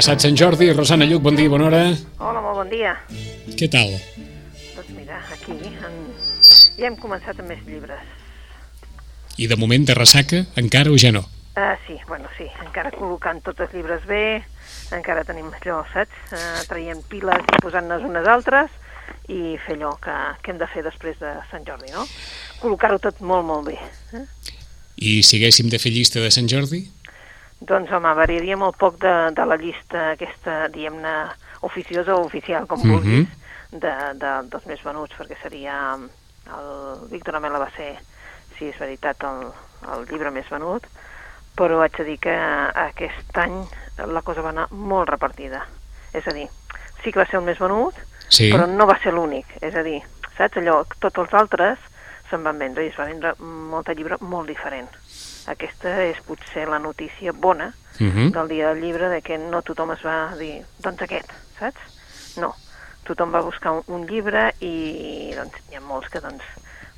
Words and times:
Passat 0.00 0.22
Sant 0.24 0.32
Jordi, 0.32 0.70
Rosana 0.72 1.04
Lluc, 1.04 1.20
bon 1.20 1.36
dia, 1.36 1.50
bona 1.52 1.66
hora. 1.66 1.80
Hola, 2.24 2.40
molt 2.40 2.56
bon 2.56 2.70
dia. 2.72 2.94
Què 3.52 3.66
tal? 3.68 3.90
Doncs 4.72 4.94
mira, 4.96 5.18
aquí 5.34 5.52
en... 5.52 5.98
ja 6.78 6.86
hem 6.88 6.94
començat 6.96 7.42
amb 7.42 7.50
més 7.52 7.58
llibres. 7.66 8.00
I 9.36 9.50
de 9.50 9.58
moment 9.60 9.84
de 9.84 9.98
ressaca, 9.98 10.40
encara 10.62 10.88
o 10.88 10.96
ja 10.96 11.10
no? 11.12 11.20
Uh, 11.52 11.74
sí, 11.84 11.98
bueno, 12.08 12.32
sí, 12.38 12.46
encara 12.64 12.94
col·locant 12.94 13.42
tots 13.44 13.60
els 13.66 13.74
llibres 13.76 14.06
bé, 14.08 14.22
encara 14.96 15.26
tenim 15.28 15.52
allò, 15.58 15.82
saps? 15.92 16.16
Uh, 16.32 16.62
traient 16.70 17.04
piles 17.12 17.44
i 17.44 17.60
posant-ne 17.60 18.00
unes 18.08 18.30
altres 18.38 18.72
i 19.28 19.58
fer 19.66 19.76
allò 19.76 19.92
que, 20.00 20.16
que 20.40 20.54
hem 20.54 20.62
de 20.64 20.70
fer 20.72 20.86
després 20.88 21.20
de 21.20 21.34
Sant 21.52 21.68
Jordi, 21.68 21.92
no? 21.92 22.06
Col·locar-ho 22.64 23.02
tot 23.04 23.20
molt, 23.20 23.44
molt 23.52 23.68
bé. 23.68 23.76
Eh? 24.16 24.24
I 24.96 25.18
si 25.20 25.36
haguéssim 25.36 25.68
de 25.68 25.78
fer 25.82 25.92
llista 25.92 26.24
de 26.24 26.32
Sant 26.32 26.48
Jordi? 26.48 26.86
Doncs, 27.60 27.90
home, 27.92 28.12
variaria 28.16 28.56
molt 28.56 28.78
poc 28.80 28.96
de, 29.02 29.12
de 29.36 29.44
la 29.46 29.56
llista 29.60 30.10
aquesta, 30.14 30.68
diguem-ne, 30.72 31.12
oficiosa 31.68 32.14
o 32.16 32.24
oficial, 32.24 32.66
com 32.66 32.80
Mhm. 32.80 32.90
vulguis, 32.90 33.28
de, 33.70 33.92
de, 34.16 34.30
dels 34.50 34.66
més 34.66 34.82
venuts, 34.82 35.14
perquè 35.18 35.36
seria... 35.42 35.96
El 36.50 37.08
Víctor 37.12 37.36
Amela 37.36 37.60
va 37.62 37.68
ser, 37.76 37.92
si 38.58 38.64
és 38.72 38.78
veritat, 38.80 39.22
el, 39.22 39.44
el 39.92 40.06
llibre 40.08 40.32
més 40.34 40.48
venut, 40.50 40.82
però 41.54 41.76
haig 41.84 41.94
de 42.00 42.04
dir 42.08 42.16
que 42.18 42.32
aquest 42.34 43.36
any 43.38 43.54
la 44.10 44.22
cosa 44.26 44.42
va 44.42 44.48
anar 44.50 44.64
molt 44.72 45.08
repartida. 45.12 45.60
És 46.12 46.26
a 46.26 46.32
dir, 46.34 46.48
sí 47.04 47.12
que 47.12 47.20
va 47.20 47.26
ser 47.30 47.38
el 47.38 47.44
més 47.46 47.60
venut, 47.60 47.94
Sí. 48.30 48.48
però 48.50 48.66
no 48.66 48.86
va 48.86 48.98
ser 49.02 49.12
l'únic. 49.14 49.46
És 49.60 49.76
a 49.76 49.82
dir, 49.86 50.00
saps 50.38 50.56
allò? 50.58 50.80
Tots 50.98 51.18
els 51.22 51.34
altres 51.34 51.78
se'n 52.30 52.42
van 52.42 52.58
vendre 52.58 52.84
i 52.84 52.88
es 52.88 52.96
va 52.98 53.06
vendre 53.06 53.34
molta 53.38 53.92
llibre 53.94 54.16
molt 54.20 54.48
diferent. 54.48 54.88
Aquesta 55.50 55.92
és 56.06 56.18
potser 56.26 56.66
la 56.68 56.78
notícia 56.78 57.32
bona 57.32 57.72
Mhm. 57.98 58.30
del 58.32 58.48
dia 58.48 58.68
del 58.72 58.80
llibre 58.82 59.08
de 59.10 59.20
que 59.22 59.36
no 59.38 59.60
tothom 59.62 59.90
es 59.92 60.02
va 60.06 60.34
dir, 60.38 60.62
doncs 60.78 61.02
aquest, 61.02 61.28
saps? 61.58 61.80
No, 62.38 62.54
tothom 63.04 63.32
va 63.34 63.40
buscar 63.42 63.72
un, 63.72 63.82
un 63.88 64.06
llibre 64.06 64.54
i 64.60 65.32
doncs 65.36 65.56
hi 65.70 65.76
ha 65.76 65.80
molts 65.80 66.08
que 66.08 66.20
doncs 66.20 66.44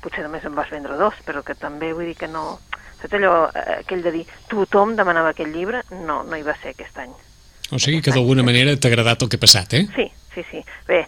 potser 0.03 0.23
només 0.23 0.43
en 0.45 0.55
vas 0.55 0.69
vendre 0.69 0.95
dos, 0.99 1.15
però 1.25 1.41
que 1.43 1.55
també 1.55 1.93
vull 1.93 2.05
dir 2.11 2.15
que 2.19 2.27
no... 2.27 2.59
Saps 3.01 3.13
allò, 3.17 3.49
eh, 3.55 3.79
aquell 3.81 4.01
de 4.03 4.11
dir, 4.11 4.25
tothom 4.47 4.95
demanava 4.95 5.29
aquell 5.33 5.51
llibre? 5.51 5.81
No, 5.91 6.21
no 6.23 6.37
hi 6.37 6.43
va 6.43 6.55
ser 6.61 6.71
aquest 6.71 6.97
any. 6.97 7.11
O 7.71 7.79
sigui 7.79 8.01
que 8.01 8.11
d'alguna 8.11 8.43
manera 8.43 8.75
t'ha 8.77 8.87
agradat 8.87 9.23
el 9.23 9.29
que 9.29 9.35
ha 9.35 9.43
passat, 9.43 9.73
eh? 9.73 9.87
Sí, 9.95 10.05
sí, 10.35 10.43
sí. 10.51 10.63
Bé, 10.87 11.05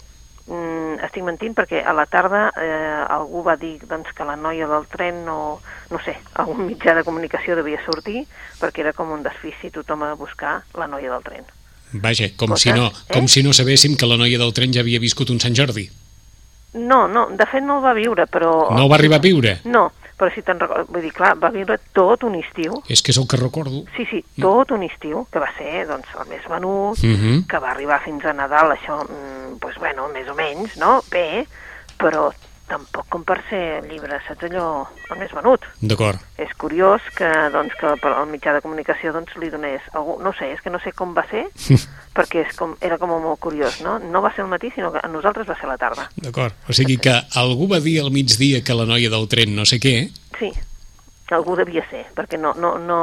mm, 0.47 1.01
estic 1.07 1.25
mentint 1.27 1.55
perquè 1.57 1.81
a 1.85 1.93
la 1.95 2.05
tarda 2.09 2.47
eh, 2.61 3.03
algú 3.17 3.43
va 3.45 3.57
dir 3.59 3.77
doncs, 3.87 4.13
que 4.15 4.27
la 4.27 4.37
noia 4.39 4.67
del 4.69 4.87
tren 4.91 5.23
no, 5.25 5.59
no 5.91 6.01
sé, 6.05 6.15
algun 6.41 6.65
mitjà 6.69 6.95
de 6.97 7.03
comunicació 7.07 7.57
devia 7.59 7.81
sortir 7.85 8.25
perquè 8.61 8.85
era 8.85 8.95
com 8.97 9.11
un 9.11 9.23
desfici 9.25 9.71
tothom 9.73 10.05
a 10.05 10.13
buscar 10.15 10.61
la 10.77 10.87
noia 10.87 11.11
del 11.13 11.25
tren. 11.25 11.45
Vaja, 11.93 12.31
com 12.35 12.51
Coses, 12.51 12.63
si, 12.63 12.73
no, 12.75 12.89
eh? 12.89 13.13
com 13.13 13.27
si 13.31 13.43
no 13.43 13.53
sabéssim 13.53 13.95
que 13.95 14.09
la 14.09 14.17
noia 14.19 14.39
del 14.41 14.53
tren 14.53 14.73
ja 14.73 14.81
havia 14.83 14.99
viscut 14.99 15.29
un 15.31 15.39
Sant 15.39 15.55
Jordi. 15.55 15.85
No, 16.75 17.05
no, 17.07 17.29
de 17.31 17.45
fet 17.47 17.63
no 17.63 17.77
el 17.79 17.85
va 17.85 17.93
viure, 17.95 18.25
però... 18.27 18.51
No 18.75 18.89
va 18.91 18.97
arribar 18.97 19.21
a 19.21 19.23
viure. 19.23 19.59
No, 19.71 19.87
però 20.17 20.33
si 20.33 20.41
te'n 20.41 20.59
recordes, 20.59 20.87
vull 20.87 21.01
dir, 21.01 21.11
clar, 21.13 21.33
va 21.37 21.49
viure 21.49 21.77
tot 21.93 22.23
un 22.23 22.35
estiu, 22.35 22.81
És 22.87 23.01
que 23.01 23.11
és 23.11 23.17
el 23.17 23.27
que 23.27 23.37
recordo. 23.37 23.83
sí, 23.97 24.05
sí, 24.09 24.23
tot 24.39 24.71
un 24.71 24.83
estiu, 24.83 25.27
que 25.31 25.39
va 25.39 25.49
ser, 25.57 25.85
doncs, 25.87 26.07
el 26.19 26.27
més 26.29 26.47
venut, 26.49 26.97
Mhm. 27.03 27.47
que 27.47 27.59
va 27.59 27.71
arribar 27.71 28.01
fins 28.03 28.23
a 28.25 28.33
Nadal, 28.33 28.71
això, 28.71 29.03
mm, 29.03 29.59
doncs, 29.59 29.77
bueno, 29.79 30.07
més 30.09 30.27
o 30.29 30.35
menys, 30.35 30.77
no? 30.77 31.01
Bé, 31.11 31.45
però 31.99 32.31
tampoc 32.69 33.07
com 33.13 33.23
per 33.27 33.37
ser 33.49 33.83
llibre, 33.85 34.17
saps 34.27 34.47
allò, 34.47 34.85
el 35.11 35.19
més 35.21 35.33
venut. 35.35 35.65
D'acord. 35.81 36.21
És 36.41 36.51
curiós 36.57 37.05
que, 37.17 37.29
doncs, 37.53 37.75
que 37.79 37.93
per 38.01 38.13
el 38.17 38.29
mitjà 38.31 38.55
de 38.55 38.63
comunicació 38.65 39.13
doncs, 39.15 39.35
li 39.41 39.51
donés 39.53 39.85
algú, 39.93 40.17
no 40.23 40.33
sé, 40.37 40.51
és 40.55 40.63
que 40.65 40.73
no 40.73 40.81
sé 40.83 40.95
com 40.97 41.13
va 41.17 41.25
ser, 41.29 41.45
perquè 42.17 42.45
és 42.45 42.57
com, 42.57 42.75
era 42.81 42.99
com 43.01 43.13
molt 43.13 43.39
curiós, 43.43 43.81
no? 43.85 43.97
No 43.99 44.23
va 44.25 44.33
ser 44.35 44.45
el 44.45 44.51
matí, 44.51 44.73
sinó 44.75 44.91
que 44.93 45.03
a 45.03 45.11
nosaltres 45.11 45.47
va 45.49 45.59
ser 45.59 45.69
la 45.69 45.79
tarda. 45.81 46.09
D'acord. 46.17 46.57
O 46.69 46.75
sigui 46.77 46.97
que 47.01 47.15
algú 47.37 47.69
va 47.71 47.81
dir 47.83 47.99
al 48.01 48.13
migdia 48.13 48.63
que 48.65 48.77
la 48.77 48.87
noia 48.89 49.11
del 49.13 49.29
tren 49.31 49.55
no 49.55 49.65
sé 49.69 49.79
què, 49.83 49.97
Sí, 50.39 50.51
algú 51.31 51.55
devia 51.57 51.83
ser, 51.89 52.05
perquè 52.15 52.37
no, 52.39 52.53
no, 52.59 52.75
no, 52.77 52.99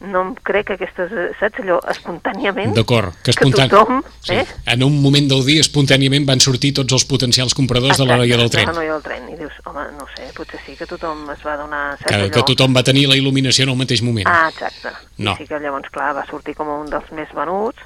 no 0.00 0.22
em 0.22 0.30
crec 0.42 0.70
que 0.70 0.76
aquestes, 0.78 1.10
saps, 1.36 1.60
allò, 1.60 1.76
espontàniament, 1.92 2.72
d'acord, 2.76 3.12
que 3.20 3.28
que 3.28 3.34
espontani... 3.34 3.68
tothom, 3.68 4.00
sí. 4.24 4.38
eh? 4.40 4.46
En 4.72 4.82
un 4.86 4.96
moment 5.02 5.28
del 5.28 5.44
dia, 5.44 5.60
espontàniament, 5.60 6.24
van 6.28 6.40
sortir 6.40 6.72
tots 6.78 6.96
els 6.96 7.04
potencials 7.04 7.52
compradors 7.56 8.00
de 8.00 8.06
la 8.08 8.16
noia 8.16 8.38
del 8.40 8.48
tren. 8.52 8.70
De 8.70 8.72
la 8.72 8.80
noia 8.80 8.96
del 8.96 9.04
tren, 9.04 9.28
i 9.28 9.36
dius, 9.36 9.60
home, 9.68 9.84
no 9.98 10.08
sé, 10.14 10.30
potser 10.36 10.62
sí 10.64 10.76
que 10.78 10.88
tothom 10.88 11.26
es 11.34 11.44
va 11.44 11.58
donar, 11.60 11.84
saps, 11.98 12.08
Que, 12.08 12.16
allò... 12.16 12.32
que 12.32 12.46
tothom 12.54 12.76
va 12.76 12.84
tenir 12.86 13.06
la 13.10 13.18
il·luminació 13.20 13.68
en 13.68 13.74
el 13.74 13.80
mateix 13.82 14.00
moment. 14.06 14.30
Ah, 14.30 14.48
exacte. 14.48 14.94
No. 15.18 15.36
I 15.36 15.42
sí 15.42 15.48
que 15.50 15.60
llavors, 15.60 15.92
clar, 15.92 16.14
va 16.16 16.24
sortir 16.30 16.56
com 16.56 16.72
un 16.72 16.88
dels 16.88 17.12
més 17.12 17.36
venuts, 17.36 17.84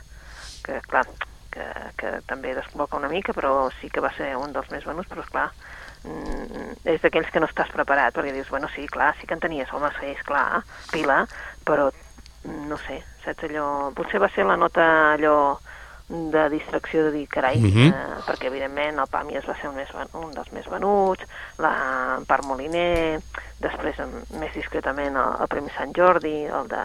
que, 0.63 0.79
clar, 0.87 1.03
que, 1.51 1.67
que 1.99 2.15
també 2.31 2.55
descol·loca 2.55 3.01
una 3.03 3.11
mica, 3.11 3.35
però 3.35 3.73
sí 3.81 3.91
que 3.91 4.03
va 4.05 4.15
ser 4.15 4.37
un 4.39 4.55
dels 4.55 4.71
més 4.71 4.87
venuts, 4.87 5.11
però, 5.11 5.27
clar, 5.35 5.49
mm, 6.07 6.79
és 6.95 7.03
d'aquells 7.03 7.35
que 7.35 7.43
no 7.43 7.51
estàs 7.51 7.75
preparat, 7.75 8.15
perquè 8.15 8.33
dius, 8.39 8.55
bueno, 8.55 8.71
sí, 8.75 8.87
clar, 8.87 9.17
sí 9.19 9.27
que 9.27 9.35
en 9.35 9.43
tenies, 9.43 9.75
home, 9.75 9.91
sí, 9.99 10.15
és 10.15 10.23
clar, 10.27 10.63
pila, 10.95 11.25
però, 11.67 11.91
no 12.45 12.77
sé, 12.87 13.03
saps 13.25 13.45
allò... 13.49 13.91
Potser 13.95 14.21
va 14.21 14.29
ser 14.29 14.45
la 14.45 14.57
nota 14.57 15.13
allò 15.15 15.59
de 16.09 16.49
distracció 16.51 17.05
de 17.07 17.11
dir, 17.13 17.27
carai, 17.29 17.57
Mhm. 17.59 17.87
eh, 17.89 17.95
perquè 18.27 18.47
evidentment 18.51 18.99
el 18.99 19.09
Pàmies 19.09 19.47
va 19.49 19.55
ser 19.57 19.69
un, 19.71 19.77
més, 19.77 19.89
un 20.13 20.31
dels 20.33 20.53
més 20.53 20.67
venuts, 20.69 21.25
la 21.59 22.19
Parc 22.29 22.45
Moliner, 22.45 23.21
després 23.61 23.97
més 24.39 24.53
discretament 24.53 25.17
el, 25.17 25.41
el 25.41 25.49
Premi 25.49 25.71
Sant 25.77 25.95
Jordi, 25.97 26.45
el 26.45 26.69
de 26.69 26.83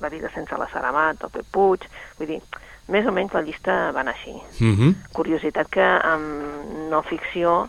La 0.00 0.08
vida 0.08 0.28
sense 0.32 0.54
la 0.56 0.68
Saramat, 0.70 1.24
el 1.24 1.30
Pep 1.30 1.46
Puig, 1.50 1.80
vull 2.18 2.28
dir, 2.28 2.42
més 2.88 3.06
o 3.06 3.10
menys 3.10 3.32
la 3.34 3.40
llista 3.42 3.90
va 3.90 4.00
anar 4.04 4.14
així. 4.14 4.36
Mhm. 4.60 4.92
Curiositat 5.12 5.66
que 5.68 5.82
amb 5.82 6.88
no 6.90 7.02
ficció 7.02 7.68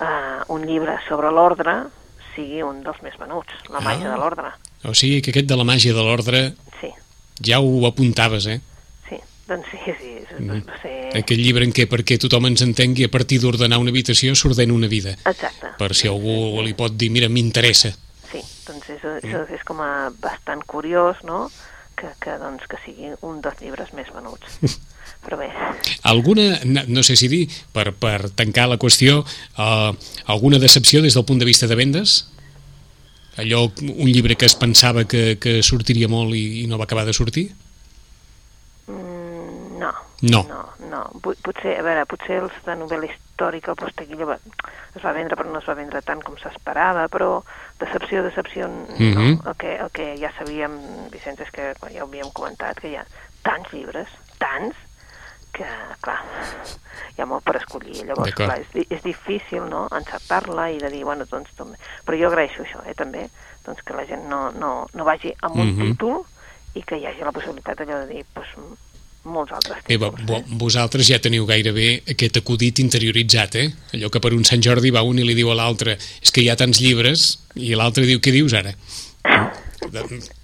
eh, 0.00 0.40
un 0.48 0.64
llibre 0.64 0.96
sobre 1.08 1.30
l'ordre 1.30 1.74
sigui 2.34 2.62
un 2.62 2.82
dels 2.84 3.02
més 3.02 3.18
venuts, 3.18 3.52
la 3.68 3.80
màgia 3.80 4.06
Ah. 4.08 4.14
de 4.14 4.16
l'ordre. 4.16 4.52
O 4.84 4.94
sigui 4.94 5.20
que 5.22 5.30
aquest 5.32 5.48
de 5.50 5.56
la 5.58 5.64
màgia 5.66 5.92
de 5.94 6.02
l'ordre 6.04 6.54
Sí, 6.80 6.90
ja 7.44 7.58
ho 7.60 7.86
apuntaves, 7.86 8.46
eh? 8.46 8.60
sí, 9.08 9.16
doncs 9.48 9.66
sí, 9.72 9.78
sí, 9.86 10.12
és, 10.22 10.38
Mhm. 10.38 10.62
va 10.68 10.76
ser... 10.82 10.94
Aquest 11.18 11.40
llibre 11.40 11.64
en 11.64 11.72
què, 11.72 11.88
perquè 11.90 12.18
tothom 12.20 12.46
ens 12.46 12.62
entengui, 12.62 13.04
a 13.04 13.10
partir 13.10 13.40
d'ordenar 13.40 13.78
una 13.82 13.90
habitació 13.90 14.34
s'ordena 14.36 14.72
una 14.72 14.86
vida. 14.86 15.16
Exacte. 15.26 15.72
Per 15.78 15.94
si 15.94 16.06
algú 16.06 16.62
li 16.62 16.74
pot 16.78 16.92
dir, 16.96 17.10
mira, 17.10 17.28
m'interessa. 17.28 17.90
Sí, 18.30 18.42
doncs 18.66 18.90
és, 18.90 19.02
és, 19.24 19.50
és 19.56 19.64
com 19.66 19.80
a 19.80 20.10
bastant 20.20 20.62
curiós, 20.66 21.16
no?, 21.24 21.50
que, 21.98 22.06
que, 22.22 22.36
doncs, 22.38 22.68
que 22.70 22.78
sigui 22.84 23.10
un 23.26 23.40
dels 23.42 23.58
llibres 23.60 23.90
més 23.96 24.06
venuts. 24.14 24.60
Però 25.24 25.36
bé, 25.40 25.48
Alguna, 26.06 26.60
no 26.64 26.84
no 26.86 27.02
sé 27.02 27.16
si 27.16 27.26
dir, 27.26 27.48
per, 27.74 27.90
per 27.98 28.30
tancar 28.30 28.68
la 28.70 28.76
qüestió, 28.78 29.24
uh, 29.58 29.90
alguna 30.30 30.60
decepció 30.62 31.02
des 31.02 31.14
del 31.14 31.24
punt 31.24 31.40
de 31.40 31.48
vista 31.48 31.66
de 31.66 31.74
vendes? 31.74 32.28
Allò, 33.38 33.68
un 33.80 34.10
llibre 34.10 34.34
que 34.36 34.46
es 34.46 34.56
pensava 34.58 35.04
que, 35.06 35.38
que 35.38 35.60
sortiria 35.62 36.08
molt 36.10 36.34
i, 36.34 36.64
i 36.64 36.66
no 36.66 36.78
va 36.78 36.88
acabar 36.88 37.06
de 37.06 37.14
sortir? 37.14 37.48
mm, 38.88 39.78
no. 39.78 39.92
No. 40.22 40.42
No, 40.50 40.64
no. 40.90 41.02
Potser, 41.22 41.76
a 41.78 41.84
veure, 41.86 42.02
potser 42.10 42.40
els 42.42 42.56
de 42.66 42.74
novel·la 42.80 43.06
històrica, 43.12 43.70
el 43.70 43.78
Posteguillo, 43.78 44.26
va, 44.26 44.38
es 44.96 45.04
va 45.04 45.14
vendre, 45.14 45.38
però 45.38 45.52
no 45.52 45.60
es 45.62 45.68
va 45.68 45.76
vendre 45.78 46.02
tant 46.02 46.24
com 46.26 46.34
s'esperava, 46.40 47.06
però 47.12 47.44
decepció, 47.78 48.24
decepció, 48.26 48.66
no. 48.66 48.88
Mhm. 48.98 49.38
el, 49.46 49.54
que, 49.60 49.76
el 49.76 49.90
que 49.94 50.08
ja 50.18 50.32
sabíem, 50.38 50.74
Vicenç, 51.14 51.46
és 51.46 51.54
que 51.54 51.70
ja 51.94 52.02
ho 52.02 52.08
havíem 52.08 52.34
comentat, 52.34 52.80
que 52.82 52.90
hi 52.90 52.98
ha 52.98 53.06
tants 53.46 53.70
llibres, 53.72 54.10
tants, 54.42 54.74
que, 55.52 55.66
clar, 56.00 56.18
hi 57.16 57.22
ha 57.22 57.26
molt 57.26 57.44
per 57.44 57.56
escollir. 57.56 58.04
Llavors, 58.06 58.34
clar, 58.34 58.60
és, 58.60 58.86
és 58.90 59.02
difícil, 59.02 59.64
no?, 59.68 59.86
encertar-la 59.90 60.70
i 60.70 60.78
de 60.78 60.90
dir, 60.90 61.04
bueno, 61.04 61.24
doncs, 61.30 61.50
també. 61.56 61.76
Però 62.06 62.18
jo 62.20 62.28
agraeixo 62.28 62.62
això, 62.62 62.82
eh, 62.86 62.94
també, 62.94 63.28
doncs 63.66 63.82
que 63.84 63.94
la 63.96 64.04
gent 64.06 64.28
no, 64.28 64.50
no, 64.52 64.86
no 64.94 65.04
vagi 65.04 65.32
amb 65.42 65.56
un 65.56 65.72
Mhm. 65.74 65.92
títol 65.96 66.22
i 66.74 66.82
que 66.82 66.96
hi 66.98 67.06
hagi 67.06 67.20
la 67.24 67.32
possibilitat 67.32 67.80
allò 67.80 68.04
de 68.06 68.14
dir 68.14 68.24
pues, 68.34 68.46
molts 69.24 69.52
altres 69.52 69.82
títols. 69.84 70.22
vo- 70.24 70.44
vosaltres 70.58 71.06
ja 71.08 71.18
teniu 71.18 71.44
gairebé 71.44 72.02
aquest 72.08 72.36
acudit 72.38 72.78
interioritzat, 72.78 73.54
eh? 73.56 73.72
Allò 73.92 74.08
que 74.10 74.20
per 74.20 74.32
un 74.32 74.44
Sant 74.44 74.62
Jordi 74.62 74.90
va 74.90 75.02
un 75.02 75.18
i 75.18 75.24
li 75.24 75.34
diu 75.34 75.50
a 75.50 75.54
l'altre 75.54 75.98
és 76.22 76.30
que 76.30 76.40
hi 76.40 76.48
ha 76.48 76.56
tants 76.56 76.80
llibres, 76.80 77.38
i 77.56 77.74
l'altre 77.74 78.06
diu 78.06 78.20
què 78.20 78.30
dius 78.32 78.54
ara? 78.54 78.72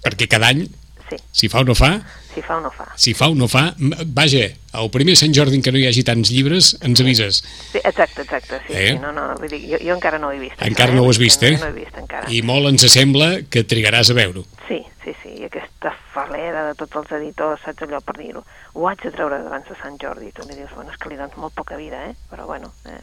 Perquè 0.05 0.27
cada 0.29 0.47
any, 0.53 0.67
Sí, 1.09 1.17
si 1.31 1.47
fa 1.49 1.59
o 1.61 1.63
no 1.67 1.75
fa, 1.77 1.99
si 2.33 2.41
fa 2.41 2.55
o 2.57 2.61
no 2.63 2.71
fa. 2.73 2.87
si 2.97 3.13
fa 3.13 3.27
o 3.29 3.35
no 3.37 3.47
fa, 3.47 3.75
vaja, 4.07 4.47
el 4.81 4.89
primer 4.89 5.13
Sant 5.15 5.33
Jordi 5.37 5.59
en 5.59 5.61
què 5.61 5.71
no 5.71 5.77
hi 5.77 5.85
hagi 5.85 6.01
tants 6.03 6.31
llibres, 6.33 6.71
ens 6.81 6.99
avises. 7.03 7.43
Sí, 7.71 7.77
exacte, 7.83 8.23
exacte, 8.23 8.59
sí, 8.67 8.73
Eh? 8.73 8.87
sí, 8.93 8.99
no, 8.99 9.11
no, 9.13 9.27
vull 9.37 9.49
dir, 9.53 9.61
jo, 9.69 9.77
jo 9.85 9.93
encara 9.93 10.17
no 10.17 10.31
ho 10.31 10.33
he 10.33 10.39
vist. 10.41 10.57
Encara 10.65 10.89
això, 10.91 10.97
no 10.97 11.03
ho 11.05 11.09
has 11.13 11.19
vist, 11.21 11.43
eh? 11.43 11.53
No 11.59 11.67
ho 11.67 11.69
he 11.69 11.77
vist 11.77 11.97
encara. 12.01 12.25
I 12.33 12.41
molt 12.41 12.71
ens 12.73 12.87
sembla 12.91 13.29
que 13.49 13.63
trigaràs 13.63 14.09
a 14.09 14.17
veure-ho. 14.17 14.43
Sí, 14.67 14.81
sí, 15.03 15.13
sí, 15.21 15.35
i 15.43 15.45
aquesta 15.45 15.93
falera 16.15 16.65
de 16.71 16.73
tots 16.79 16.97
els 17.03 17.11
editors, 17.19 17.61
saps 17.61 17.85
allò 17.85 18.01
per 18.01 18.17
dir-ho, 18.17 18.41
ho 18.73 18.87
haig 18.89 19.05
de 19.05 19.11
treure 19.13 19.37
abans 19.45 19.69
de 19.69 19.77
Sant 19.83 19.99
Jordi, 20.01 20.31
tu 20.33 20.41
li 20.49 20.57
dius, 20.57 20.73
bueno, 20.73 20.89
és 20.89 20.97
que 20.97 21.09
li 21.13 21.21
dones 21.21 21.37
molt 21.37 21.53
poca 21.53 21.77
vida, 21.77 22.01
eh? 22.09 22.15
Però 22.33 22.47
bueno, 22.49 22.73
eh? 22.89 22.97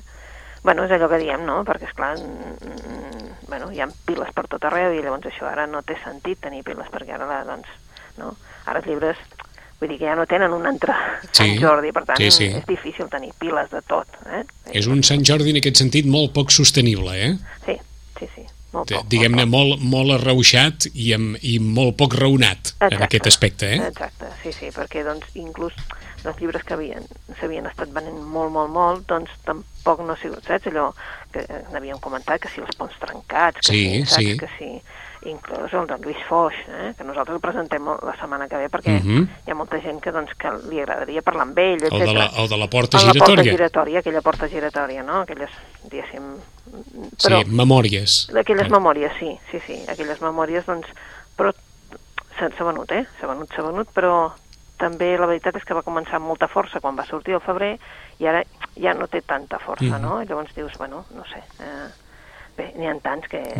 Bueno, 0.62 0.84
és 0.86 0.92
allò 0.94 1.08
que 1.10 1.18
diem, 1.18 1.42
no? 1.46 1.62
Perquè, 1.66 1.88
esclar, 1.88 2.16
mm, 2.18 3.48
bueno, 3.48 3.70
hi 3.72 3.80
ha 3.82 3.88
piles 4.06 4.28
per 4.34 4.44
tot 4.50 4.62
arreu 4.68 4.92
i 4.94 5.00
llavors 5.02 5.26
això 5.26 5.48
ara 5.50 5.66
no 5.66 5.80
té 5.82 5.96
sentit 6.04 6.38
tenir 6.40 6.62
piles 6.62 6.86
perquè 6.92 7.16
ara, 7.16 7.42
doncs, 7.48 7.66
no? 8.20 8.34
Ara 8.66 8.82
els 8.82 8.88
llibres, 8.88 9.20
vull 9.80 9.90
dir 9.90 9.98
que 9.98 10.06
ja 10.06 10.16
no 10.18 10.26
tenen 10.30 10.54
un 10.54 10.66
altre 10.70 10.94
Sant 11.30 11.54
Sí, 11.54 11.58
Jordi, 11.60 11.92
per 11.94 12.04
tant, 12.08 12.20
sí, 12.20 12.30
sí. 12.30 12.50
és 12.60 12.66
difícil 12.68 13.10
tenir 13.12 13.32
piles 13.40 13.70
de 13.72 13.82
tot, 13.90 14.20
eh? 14.30 14.44
És 14.72 14.88
un 14.90 15.02
Sant 15.06 15.24
Jordi 15.26 15.54
en 15.54 15.60
aquest 15.62 15.82
sentit 15.82 16.08
molt 16.08 16.34
poc 16.36 16.54
sostenible, 16.54 17.16
eh? 17.18 17.32
Sí, 17.66 17.78
sí, 18.20 18.30
sí. 18.36 18.46
Diguem-ne, 19.12 19.44
molt 19.44 19.82
molt, 19.84 20.14
arreuixat 20.14 20.86
i, 20.94 21.10
amb, 21.12 21.36
i 21.44 21.58
molt 21.60 21.98
poc 22.00 22.14
raonat 22.16 22.72
en 22.78 22.86
Exacte, 22.86 23.04
aquest 23.04 23.28
aspecte, 23.28 23.68
eh? 23.74 23.90
Exacte, 23.90 24.30
sí, 24.40 24.54
sí, 24.56 24.70
perquè 24.72 25.04
doncs 25.04 25.34
inclús 25.36 25.76
els 26.24 26.38
llibres 26.40 26.62
que 26.64 26.74
havien 26.74 27.04
s'havien 27.40 27.66
estat 27.66 27.88
venent 27.92 28.20
molt, 28.22 28.50
molt, 28.54 28.70
molt, 28.70 29.06
doncs 29.08 29.30
tampoc 29.44 30.00
no 30.06 30.12
ha 30.12 30.16
sigut, 30.20 30.44
saps, 30.46 30.66
allò 30.70 30.92
que 31.32 31.46
n'havíem 31.72 31.98
comentat, 32.00 32.40
que 32.40 32.48
si 32.48 32.60
els 32.60 32.76
ponts 32.76 32.98
trencats, 33.00 33.60
que 33.66 33.72
Sí, 33.72 33.84
si, 34.04 34.06
saps, 34.06 34.24
sí. 34.24 34.36
que 34.38 34.48
si 34.58 34.70
inclús 35.30 35.72
el 35.72 35.86
de 35.86 35.96
Lluís 36.02 36.18
Foix, 36.28 36.54
eh, 36.68 36.94
que 36.98 37.04
nosaltres 37.06 37.36
el 37.36 37.40
presentem 37.40 37.84
la 37.86 38.14
setmana 38.18 38.48
que 38.48 38.56
ve 38.58 38.68
perquè 38.68 38.96
Mhm. 39.02 39.28
hi 39.46 39.50
ha 39.52 39.54
molta 39.54 39.78
gent 39.80 40.00
que, 40.02 40.10
doncs, 40.10 40.34
que 40.34 40.50
li 40.68 40.80
agradaria 40.80 41.22
parlar 41.22 41.42
amb 41.46 41.58
ell, 41.58 41.78
etc. 41.84 41.92
El 41.92 42.06
de 42.06 42.12
la, 42.14 42.26
el 42.42 42.48
de 42.48 42.56
la 42.58 42.66
porta 42.68 42.98
la 42.98 43.04
porta 43.12 43.24
giratòria. 43.42 43.52
giratòria, 43.52 43.98
aquella 44.00 44.20
porta 44.20 44.48
giratòria, 44.48 45.02
no? 45.02 45.20
Aquelles, 45.20 45.50
diguéssim... 45.84 46.34
Sí, 47.18 47.28
Però, 47.28 47.42
memòries. 47.46 48.28
D'aquelles 48.32 48.66
Eh, 48.66 48.70
memòries, 48.70 49.12
sí, 49.18 49.38
sí, 49.50 49.60
sí, 49.66 49.84
aquelles 49.88 50.20
memòries, 50.20 50.66
doncs, 50.66 50.86
però 51.36 51.52
s'ha 52.38 52.64
venut, 52.64 52.90
eh? 52.90 53.06
S'ha 53.20 53.26
venut, 53.28 53.48
s'ha 53.54 53.62
venut, 53.62 53.88
però 53.94 54.32
també 54.82 55.12
la 55.18 55.28
veritat 55.30 55.56
és 55.60 55.64
que 55.68 55.76
va 55.78 55.84
començar 55.86 56.18
amb 56.18 56.26
molta 56.32 56.48
força 56.50 56.82
quan 56.82 56.98
va 56.98 57.06
sortir 57.06 57.36
al 57.38 57.44
febrer 57.44 57.76
i 58.18 58.26
ara 58.28 58.42
ja 58.74 58.94
no 58.98 59.06
té 59.10 59.22
tanta 59.22 59.60
força, 59.62 59.86
Mhm. 59.98 60.02
no? 60.02 60.20
I 60.22 60.26
llavors 60.26 60.54
dius, 60.56 60.74
bueno, 60.78 61.04
no 61.14 61.24
sé, 61.30 61.38
eh, 61.62 61.88
bé, 62.58 62.72
n'hi 62.76 62.86
ha 62.90 62.94
tants 63.00 63.28
que 63.30 63.40
és, 63.40 63.56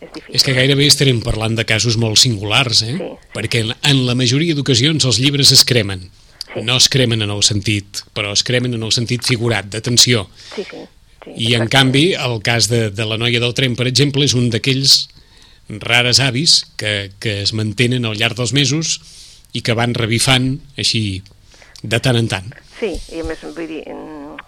és 0.00 0.12
difícil. 0.12 0.34
És 0.36 0.44
que 0.46 0.54
gairebé 0.54 0.86
estarem 0.86 1.20
parlant 1.22 1.56
de 1.58 1.64
casos 1.64 1.96
molt 1.96 2.16
singulars, 2.16 2.82
eh? 2.82 2.96
Sí, 2.96 2.98
sí. 2.98 3.30
Perquè 3.34 3.64
en, 3.66 3.74
en 3.82 4.06
la 4.06 4.14
majoria 4.14 4.54
d'ocasions 4.54 5.04
els 5.04 5.18
llibres 5.18 5.52
es 5.52 5.64
cremen. 5.64 6.10
Sí. 6.52 6.60
No 6.62 6.76
es 6.76 6.88
cremen 6.88 7.22
en 7.22 7.30
el 7.30 7.42
sentit, 7.42 8.02
però 8.14 8.32
es 8.32 8.42
cremen 8.44 8.74
en 8.74 8.82
el 8.82 8.92
sentit 8.92 9.24
figurat, 9.24 9.66
d'atenció. 9.72 10.28
Sí, 10.54 10.64
sí. 10.68 10.84
sí 11.24 11.32
I 11.36 11.54
en 11.54 11.68
canvi, 11.72 12.12
el 12.14 12.42
cas 12.42 12.68
de, 12.68 12.90
de 12.90 13.06
la 13.08 13.16
noia 13.16 13.40
del 13.40 13.54
tren, 13.54 13.74
per 13.74 13.86
exemple, 13.88 14.24
és 14.24 14.34
un 14.34 14.50
d'aquells 14.52 15.08
rares 15.80 16.20
avis 16.20 16.66
que, 16.76 17.10
que 17.22 17.40
es 17.42 17.52
mantenen 17.56 18.04
al 18.04 18.18
llarg 18.18 18.36
dels 18.36 18.52
mesos 18.52 19.00
i 19.52 19.62
que 19.64 19.76
van 19.78 19.94
revifant 19.94 20.54
així 20.78 21.22
de 21.82 21.98
tant 22.02 22.18
en 22.18 22.28
tant. 22.30 22.48
Sí, 22.78 22.92
i 23.14 23.22
a 23.22 23.26
més, 23.26 23.42
vull 23.54 23.68
dir, 23.68 23.82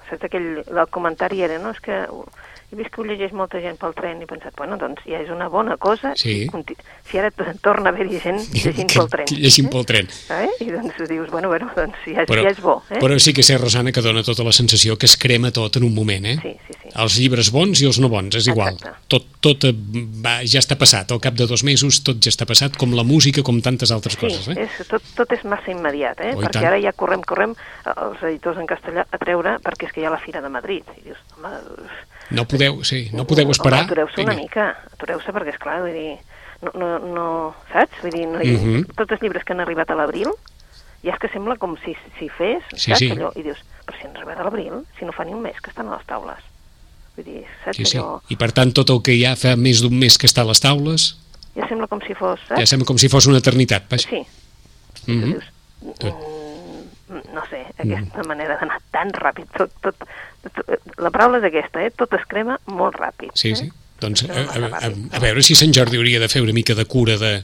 saps 0.08 0.26
aquell, 0.28 0.48
el 0.64 0.86
comentari 0.94 1.44
era, 1.46 1.58
no, 1.62 1.74
és 1.74 1.82
que 1.84 2.04
he 2.74 2.78
vist 2.82 2.90
que 2.94 3.00
ho 3.00 3.06
llegeix 3.06 3.32
molta 3.36 3.60
gent 3.62 3.78
pel 3.80 3.94
tren 3.96 4.20
i 4.20 4.26
he 4.26 4.30
pensat, 4.30 4.52
bueno, 4.58 4.76
doncs 4.80 5.00
ja 5.06 5.20
és 5.22 5.30
una 5.32 5.48
bona 5.48 5.76
cosa 5.78 6.12
Sí. 6.18 6.48
si, 7.08 7.18
ara 7.18 7.30
torna 7.62 7.90
a 7.90 7.92
haver-hi 7.94 8.20
gent 8.20 8.40
llegint 8.54 8.90
Que- 8.90 8.98
pel 8.98 9.08
tren. 9.14 9.26
que 9.30 9.38
llegint 9.40 9.70
pel 9.72 9.86
tren. 9.88 10.08
Eh? 10.34 10.48
I 10.66 10.70
doncs 10.74 10.98
dius, 11.08 11.30
bueno, 11.30 11.48
bueno, 11.48 11.70
doncs 11.76 11.96
ja, 12.06 12.26
Però, 12.28 12.42
ja 12.42 12.50
és 12.52 12.60
bo, 12.60 12.82
eh? 12.90 12.98
però 13.00 13.18
sí 13.18 13.32
que 13.32 13.42
sé, 13.46 13.56
Rosana, 13.58 13.92
que 13.92 14.02
dona 14.04 14.22
tota 14.26 14.44
la 14.44 14.52
sensació 14.52 14.98
que 14.98 15.06
es 15.06 15.16
crema 15.16 15.50
tot 15.54 15.76
en 15.76 15.84
un 15.84 15.94
moment, 15.94 16.26
eh? 16.26 16.36
Sí, 16.42 16.52
sí, 16.66 16.74
sí. 16.82 16.88
Els 16.94 17.16
llibres 17.18 17.50
bons 17.54 17.80
i 17.82 17.86
els 17.86 17.98
no 18.02 18.08
bons, 18.08 18.34
és 18.36 18.46
igual. 18.50 18.74
Exacte. 18.74 19.06
Tot, 19.08 19.26
tot 19.40 19.64
eh, 19.68 19.72
va, 20.24 20.40
ja 20.44 20.60
està 20.60 20.76
passat. 20.80 21.10
Al 21.14 21.20
cap 21.20 21.34
de 21.38 21.46
dos 21.46 21.62
mesos 21.64 22.02
tot 22.04 22.18
ja 22.22 22.30
està 22.32 22.46
passat, 22.46 22.76
com 22.80 22.92
la 22.94 23.04
música, 23.06 23.42
com 23.46 23.60
tantes 23.62 23.90
altres 23.94 24.14
Sí, 24.14 24.20
coses. 24.20 24.48
Eh? 24.52 24.66
és, 24.66 24.86
tot, 24.88 25.02
tot 25.16 25.32
és 25.32 25.44
massa 25.44 25.70
immediat, 25.70 26.20
eh? 26.20 26.32
Oh, 26.34 26.40
perquè 26.42 26.58
tant. 26.60 26.68
ara 26.72 26.78
ja 26.82 26.92
correm, 26.92 27.22
correm 27.22 27.54
eh, 27.54 27.92
els 27.94 28.22
editors 28.22 28.58
en 28.58 28.66
castellà 28.66 29.06
a 29.10 29.18
treure, 29.22 29.58
perquè 29.64 29.88
és 29.88 29.92
que 29.94 30.00
hi 30.02 30.08
ha 30.08 30.10
la 30.14 30.20
Fira 30.22 30.40
de 30.44 30.48
Madrid. 30.50 30.84
I 30.98 31.08
dius, 31.10 31.18
home, 31.36 31.50
No 32.30 32.46
podeu, 32.48 32.82
sí, 32.84 33.10
no 33.12 33.26
podeu 33.26 33.50
esperar. 33.50 33.84
Atureu-se 33.84 34.22
una 34.22 34.34
mica, 34.34 34.70
atureu-se 34.94 35.32
perquè, 35.32 35.52
és 35.54 35.58
clar, 35.58 35.80
vull 35.82 35.92
dir, 35.92 36.14
no, 36.62 36.70
no, 36.78 36.98
no, 36.98 37.26
saps? 37.72 38.00
Vull 38.02 38.10
dir, 38.12 38.26
no 38.26 38.40
hi, 38.40 38.56
Mhm. 38.56 38.84
tots 38.96 39.12
els 39.12 39.20
llibres 39.22 39.44
que 39.44 39.52
han 39.52 39.60
arribat 39.60 39.90
a 39.90 39.94
l'abril, 39.94 40.30
ja 41.04 41.12
és 41.12 41.18
que 41.18 41.28
sembla 41.28 41.56
com 41.58 41.76
si, 41.84 41.94
si 42.18 42.28
fes, 42.30 42.62
Sí, 42.74 42.90
saps? 42.90 42.98
sí. 42.98 43.10
Allò, 43.10 43.30
I 43.36 43.42
dius, 43.42 43.58
però 43.86 43.98
si 44.00 44.06
han 44.06 44.16
arribat 44.16 44.38
a 44.40 44.44
l'abril, 44.44 44.72
si 44.98 45.04
no 45.04 45.12
fa 45.12 45.24
ni 45.24 45.34
un 45.34 45.42
mes 45.42 45.60
que 45.60 45.70
estan 45.70 45.88
a 45.88 45.96
les 45.98 46.06
taules. 46.06 46.38
Vull 47.16 47.24
dir, 47.26 47.44
saps? 47.64 47.76
Sí, 47.76 47.84
sí. 47.84 47.98
Allò, 47.98 48.22
I 48.28 48.36
per 48.36 48.52
tant, 48.52 48.72
tot 48.72 48.88
el 48.90 49.02
que 49.02 49.18
ja 49.20 49.36
fa 49.36 49.54
més 49.56 49.82
d'un 49.82 49.92
mes 49.98 50.16
que 50.18 50.26
està 50.26 50.40
a 50.42 50.44
les 50.48 50.60
taules, 50.60 51.16
ja 51.54 51.68
sembla 51.68 51.86
com 51.86 52.00
si 52.00 52.14
fos, 52.14 52.40
ja 52.48 52.56
saps? 52.56 52.70
sembla 52.70 52.86
com 52.86 52.98
si 52.98 53.08
fos 53.08 53.26
una 53.26 53.38
eternitat. 53.38 53.84
Vaja. 53.90 54.08
Sí. 54.08 54.24
Mhm. 55.06 55.20
Tu 55.20 55.26
dius, 55.26 55.44
Tot. 55.98 56.14
Mm, 57.34 57.38
no 57.38 57.44
sé, 57.50 57.62
aquesta 57.84 58.24
manera 58.28 58.56
d'anar 58.60 58.80
tan 58.94 59.10
ràpid, 59.12 59.50
tot, 59.58 59.72
tot, 59.82 60.06
tot, 60.46 60.74
la 61.02 61.10
paraula 61.10 61.38
és 61.42 61.48
aquesta, 61.50 61.82
eh? 61.84 61.90
Tot 61.96 62.12
es 62.18 62.24
crema 62.30 62.58
molt 62.66 62.96
ràpid. 63.00 63.34
Sí, 63.34 63.50
eh? 63.52 63.56
sí. 63.64 63.70
Doncs 64.00 64.24
a, 64.26 64.32
a, 64.34 64.70
a, 64.86 64.90
a 65.16 65.20
veure 65.22 65.42
si 65.42 65.54
Sant 65.56 65.72
Jordi 65.72 65.96
hauria 66.00 66.18
de 66.20 66.28
fer 66.28 66.42
una 66.42 66.52
mica 66.52 66.74
de 66.74 66.84
cura 66.84 67.14
de... 67.20 67.36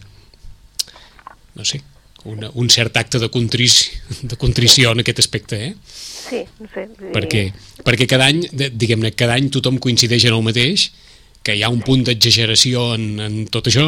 No 1.55 1.65
sé, 1.65 1.81
una, 2.25 2.51
un 2.55 2.69
cert 2.71 2.97
acte 3.01 3.19
de, 3.19 3.29
contrici, 3.33 3.91
de 4.23 4.37
contrició 4.37 4.93
en 4.93 5.01
aquest 5.03 5.19
aspecte, 5.23 5.61
eh? 5.71 5.75
Sí, 5.85 6.43
no 6.61 6.69
sé. 6.75 6.87
dir- 6.99 7.13
perquè, 7.15 7.45
perquè 7.87 8.07
cada 8.11 8.27
any, 8.31 8.43
diguem-ne, 8.53 9.13
cada 9.19 9.35
any 9.39 9.49
tothom 9.51 9.79
coincideix 9.83 10.27
en 10.29 10.37
el 10.37 10.45
mateix, 10.47 10.91
que 11.43 11.55
hi 11.57 11.63
ha 11.65 11.71
un 11.73 11.81
punt 11.83 12.05
d'exageració 12.07 12.91
en, 12.99 13.07
en 13.25 13.39
tot 13.49 13.71
això, 13.71 13.87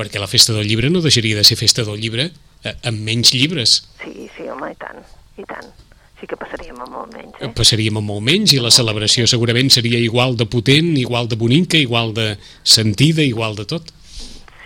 perquè 0.00 0.18
la 0.20 0.26
festa 0.30 0.52
del 0.56 0.66
llibre 0.66 0.90
no 0.90 1.02
deixaria 1.04 1.36
de 1.38 1.44
ser 1.46 1.56
festa 1.60 1.84
del 1.86 2.00
llibre 2.02 2.30
eh, 2.64 2.74
amb 2.88 3.00
menys 3.06 3.32
llibres. 3.36 3.78
Sí, 4.02 4.26
sí, 4.36 4.48
home, 4.50 4.72
i 4.72 4.78
tant, 4.80 4.98
i 5.40 5.46
tant. 5.48 5.70
Sí 6.20 6.26
que 6.28 6.36
passaríem 6.36 6.76
a 6.76 6.84
molt 6.84 7.14
menys, 7.16 7.38
eh? 7.40 7.48
Passaríem 7.56 7.96
amb 7.96 8.10
molt 8.12 8.20
menys 8.26 8.52
i 8.52 8.58
la 8.60 8.68
celebració 8.74 9.24
segurament 9.30 9.70
seria 9.72 9.96
igual 10.04 10.36
de 10.36 10.44
potent, 10.52 10.90
igual 11.00 11.30
de 11.32 11.38
bonica, 11.40 11.78
igual 11.80 12.12
de 12.12 12.34
sentida, 12.62 13.24
igual 13.24 13.56
de 13.56 13.64
tot. 13.64 13.88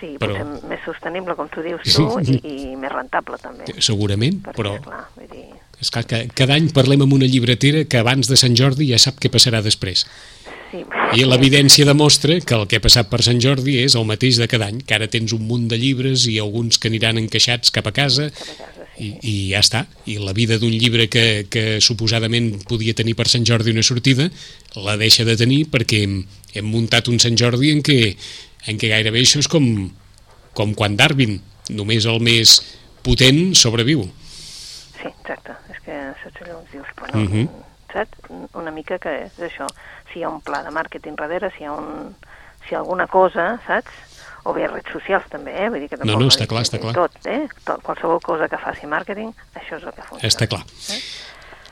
Sí, 0.00 0.16
però- 0.19 0.35
potser 0.35 0.69
més 0.69 0.81
sostenible, 0.85 1.37
com 1.38 1.49
tu 1.49 1.62
dius 1.62 1.95
tu, 1.95 2.09
i, 2.26 2.40
i 2.43 2.57
més 2.76 2.90
rentable, 2.93 3.38
també. 3.40 3.71
Segurament, 3.78 4.40
Perquè, 4.43 4.57
però 4.59 4.75
clar, 4.83 5.04
vull 5.14 5.31
dir... 5.31 5.47
és 5.81 5.90
clar 5.95 6.02
que 6.11 6.25
cada 6.35 6.59
any 6.59 6.66
parlem 6.75 7.07
amb 7.07 7.14
una 7.16 7.28
llibretera 7.31 7.85
que 7.87 8.02
abans 8.02 8.28
de 8.28 8.37
Sant 8.40 8.59
Jordi 8.59 8.90
ja 8.90 8.99
sap 8.99 9.23
què 9.23 9.31
passarà 9.33 9.62
després. 9.62 10.04
Sí, 10.75 10.83
I 11.14 11.23
l'evidència 11.23 11.87
demostra 11.87 12.40
que 12.43 12.57
el 12.59 12.66
que 12.66 12.81
ha 12.81 12.83
passat 12.83 13.07
per 13.12 13.23
Sant 13.23 13.38
Jordi 13.38 13.78
és 13.85 13.95
el 13.95 14.04
mateix 14.11 14.40
de 14.43 14.49
cada 14.50 14.66
any, 14.73 14.83
que 14.83 14.97
ara 14.99 15.07
tens 15.07 15.33
un 15.37 15.47
munt 15.47 15.69
de 15.71 15.78
llibres 15.78 16.26
i 16.26 16.40
alguns 16.43 16.83
que 16.83 16.90
aniran 16.90 17.21
encaixats 17.23 17.71
cap 17.71 17.87
a 17.87 17.95
casa 17.95 18.26
Cap 18.35 18.49
a 18.50 18.57
casa, 18.64 18.84
i, 18.99 19.09
i 19.23 19.35
ja 19.53 19.61
està. 19.65 19.85
I 20.07 20.19
la 20.23 20.33
vida 20.37 20.59
d'un 20.63 20.71
llibre 20.73 21.09
que, 21.11 21.47
que 21.51 21.81
suposadament 21.81 22.63
podia 22.69 22.95
tenir 22.95 23.15
per 23.19 23.27
Sant 23.31 23.45
Jordi 23.47 23.73
una 23.75 23.83
sortida, 23.83 24.29
la 24.77 24.97
deixa 25.01 25.25
de 25.27 25.37
tenir 25.37 25.65
perquè 25.73 26.03
hem, 26.05 26.21
hem 26.55 26.67
muntat 26.71 27.09
un 27.11 27.19
Sant 27.23 27.37
Jordi 27.41 27.73
en 27.75 27.83
què, 27.83 27.99
en 28.71 28.79
què 28.79 28.91
gairebé 28.93 29.21
això 29.25 29.43
és 29.43 29.49
com, 29.51 29.67
com 30.55 30.75
quan 30.79 30.97
Darwin, 30.97 31.41
només 31.71 32.07
el 32.07 32.21
més 32.21 32.59
potent 33.05 33.55
sobreviu. 33.59 34.07
Sí, 35.01 35.11
exacte. 35.11 35.57
És 35.75 35.81
que 35.85 35.99
saps 36.23 36.43
allò, 36.47 36.61
dius, 36.73 36.89
bueno, 37.01 37.25
Mhm. 37.25 37.49
saps? 37.93 38.31
Una 38.55 38.71
mica 38.71 38.99
que 38.99 39.27
és 39.27 39.39
això. 39.39 39.67
Si 40.13 40.21
hi 40.21 40.25
ha 40.25 40.31
un 40.31 40.41
pla 40.41 40.63
de 40.63 40.71
màrqueting 40.71 41.17
darrere, 41.19 41.51
si 41.57 41.63
hi 41.65 41.67
ha, 41.67 41.73
un, 41.73 42.15
si 42.65 42.73
hi 42.73 42.75
ha 42.77 42.79
alguna 42.79 43.07
cosa, 43.07 43.61
saps? 43.67 43.91
O 44.45 44.53
bé 44.53 44.67
redes 44.69 44.93
socials 44.93 45.29
també, 45.33 45.55
eh? 45.57 45.69
Vull 45.73 45.85
dir 45.85 45.89
que 45.89 46.01
No, 46.05 46.19
no, 46.21 46.29
està 46.29 46.47
clar, 46.47 46.65
està 46.67 46.81
clar. 46.81 46.93
Tot, 46.97 47.15
eh? 47.25 47.47
Tot, 47.65 47.81
qualsevol 47.85 48.21
cosa 48.25 48.49
que 48.49 48.61
faci 48.61 48.87
màrqueting, 48.91 49.33
això 49.57 49.79
és 49.79 49.87
el 49.87 49.95
que 49.95 50.05
funciona. 50.05 50.29
Està 50.29 50.49
clar. 50.51 50.65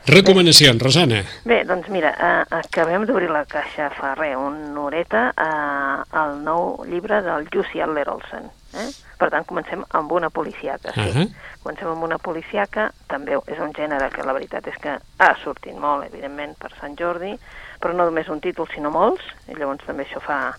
Recomanacions, 0.05 0.81
Rosana. 0.83 1.21
Bé, 1.47 1.61
doncs 1.63 1.87
mira, 1.87 2.09
eh, 2.11 2.43
acabem 2.57 3.05
d'obrir 3.07 3.29
la 3.31 3.45
caixa 3.47 3.87
fa 3.95 4.11
res, 4.17 4.35
una 4.35 4.81
horeta, 4.81 5.29
eh, 5.31 6.17
el 6.19 6.43
nou 6.43 6.83
llibre 6.89 7.21
del 7.23 7.47
Jussi 7.53 7.79
Adler 7.79 8.09
Olsen. 8.11 8.49
Eh? 8.73 8.89
Per 9.17 9.29
tant, 9.31 9.45
comencem 9.47 9.85
amb 9.95 10.11
una 10.11 10.29
policiaca. 10.29 10.91
Sí. 10.91 11.05
Ahà. 11.05 11.23
Comencem 11.63 11.87
amb 11.87 12.03
una 12.03 12.17
policiaca, 12.17 12.89
també 13.07 13.37
és 13.47 13.59
un 13.63 13.71
gènere 13.71 14.09
que 14.11 14.25
la 14.27 14.33
veritat 14.35 14.67
és 14.67 14.75
que 14.83 14.97
ha 14.99 15.35
sortit 15.43 15.77
molt, 15.79 16.03
evidentment, 16.09 16.57
per 16.59 16.73
Sant 16.81 16.97
Jordi, 16.99 17.37
però 17.79 17.95
no 17.95 18.03
només 18.09 18.27
un 18.27 18.41
títol, 18.43 18.67
sinó 18.73 18.91
molts, 18.91 19.23
i 19.47 19.55
llavors 19.55 19.85
també 19.87 20.03
això 20.03 20.19
fa, 20.19 20.57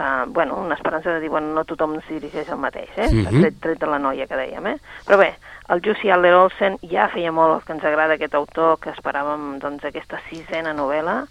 fa, 0.00 0.24
bueno, 0.26 0.56
una 0.56 0.74
esperança 0.74 1.10
de 1.12 1.20
dir, 1.20 1.28
bueno, 1.28 1.52
no 1.52 1.64
tothom 1.68 1.98
s'hi 2.06 2.16
dirigeix 2.18 2.48
al 2.48 2.58
mateix, 2.62 2.88
eh? 2.96 3.08
Mm. 3.10 3.26
-hmm. 3.26 3.40
tret, 3.40 3.60
tret 3.60 3.78
de 3.80 3.86
la 3.86 3.98
noia 3.98 4.26
que 4.26 4.36
dèiem, 4.36 4.66
eh? 4.66 4.78
Però 5.06 5.18
bé, 5.18 5.34
el 5.68 5.80
Jussi 5.84 6.10
Adler 6.10 6.34
Olsen 6.34 6.78
ja 6.90 7.08
feia 7.08 7.32
molt 7.32 7.54
el 7.60 7.66
que 7.66 7.72
ens 7.72 7.84
agrada 7.84 8.14
aquest 8.14 8.34
autor, 8.34 8.78
que 8.80 8.90
esperàvem, 8.90 9.58
doncs, 9.60 9.84
aquesta 9.84 10.18
sisena 10.30 10.72
novel·la, 10.72 11.26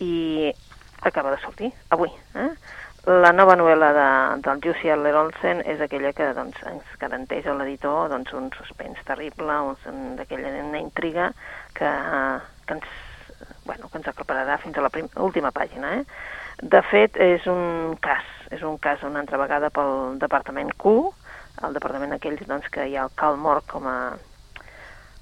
i 0.00 0.52
acaba 1.02 1.30
de 1.30 1.38
sortir, 1.42 1.72
avui, 1.90 2.08
eh? 2.34 2.48
La 3.06 3.32
nova 3.32 3.54
novel·la 3.54 3.90
de, 3.92 4.40
del 4.40 4.60
Jussi 4.64 4.88
Adler 4.88 5.14
Olsen 5.14 5.60
és 5.66 5.80
aquella 5.80 6.14
que 6.16 6.32
doncs, 6.32 6.56
ens 6.66 6.82
garanteix 6.98 7.46
a 7.46 7.52
l'editor 7.52 8.08
doncs, 8.08 8.32
un 8.32 8.48
suspens 8.56 8.96
terrible, 9.04 9.58
un- 9.60 10.16
d'aquella 10.16 10.48
una 10.64 10.78
intriga 10.80 11.32
que, 11.74 11.90
que, 12.66 12.74
ens, 12.74 12.84
bueno, 13.66 13.90
que 13.90 13.98
ens 13.98 14.08
aclapararà 14.08 14.56
fins 14.58 14.78
a 14.78 14.80
la 14.80 14.90
última 15.16 15.50
pàgina. 15.52 15.98
Eh? 15.98 16.04
De 16.62 16.80
fet, 16.90 17.16
és 17.18 17.46
un 17.50 17.96
cas, 18.02 18.26
és 18.54 18.62
un 18.62 18.78
cas 18.78 19.02
una 19.02 19.24
altra 19.24 19.40
vegada 19.40 19.72
pel 19.74 20.18
Departament 20.22 20.70
Q, 20.78 21.10
el 21.66 21.74
departament 21.74 22.14
aquells 22.14 22.46
doncs, 22.46 22.68
que 22.70 22.86
hi 22.86 22.94
ha 22.96 23.08
el 23.08 23.12
Cal 23.18 23.36
Mort 23.40 23.66
com 23.70 23.86
a, 23.90 23.96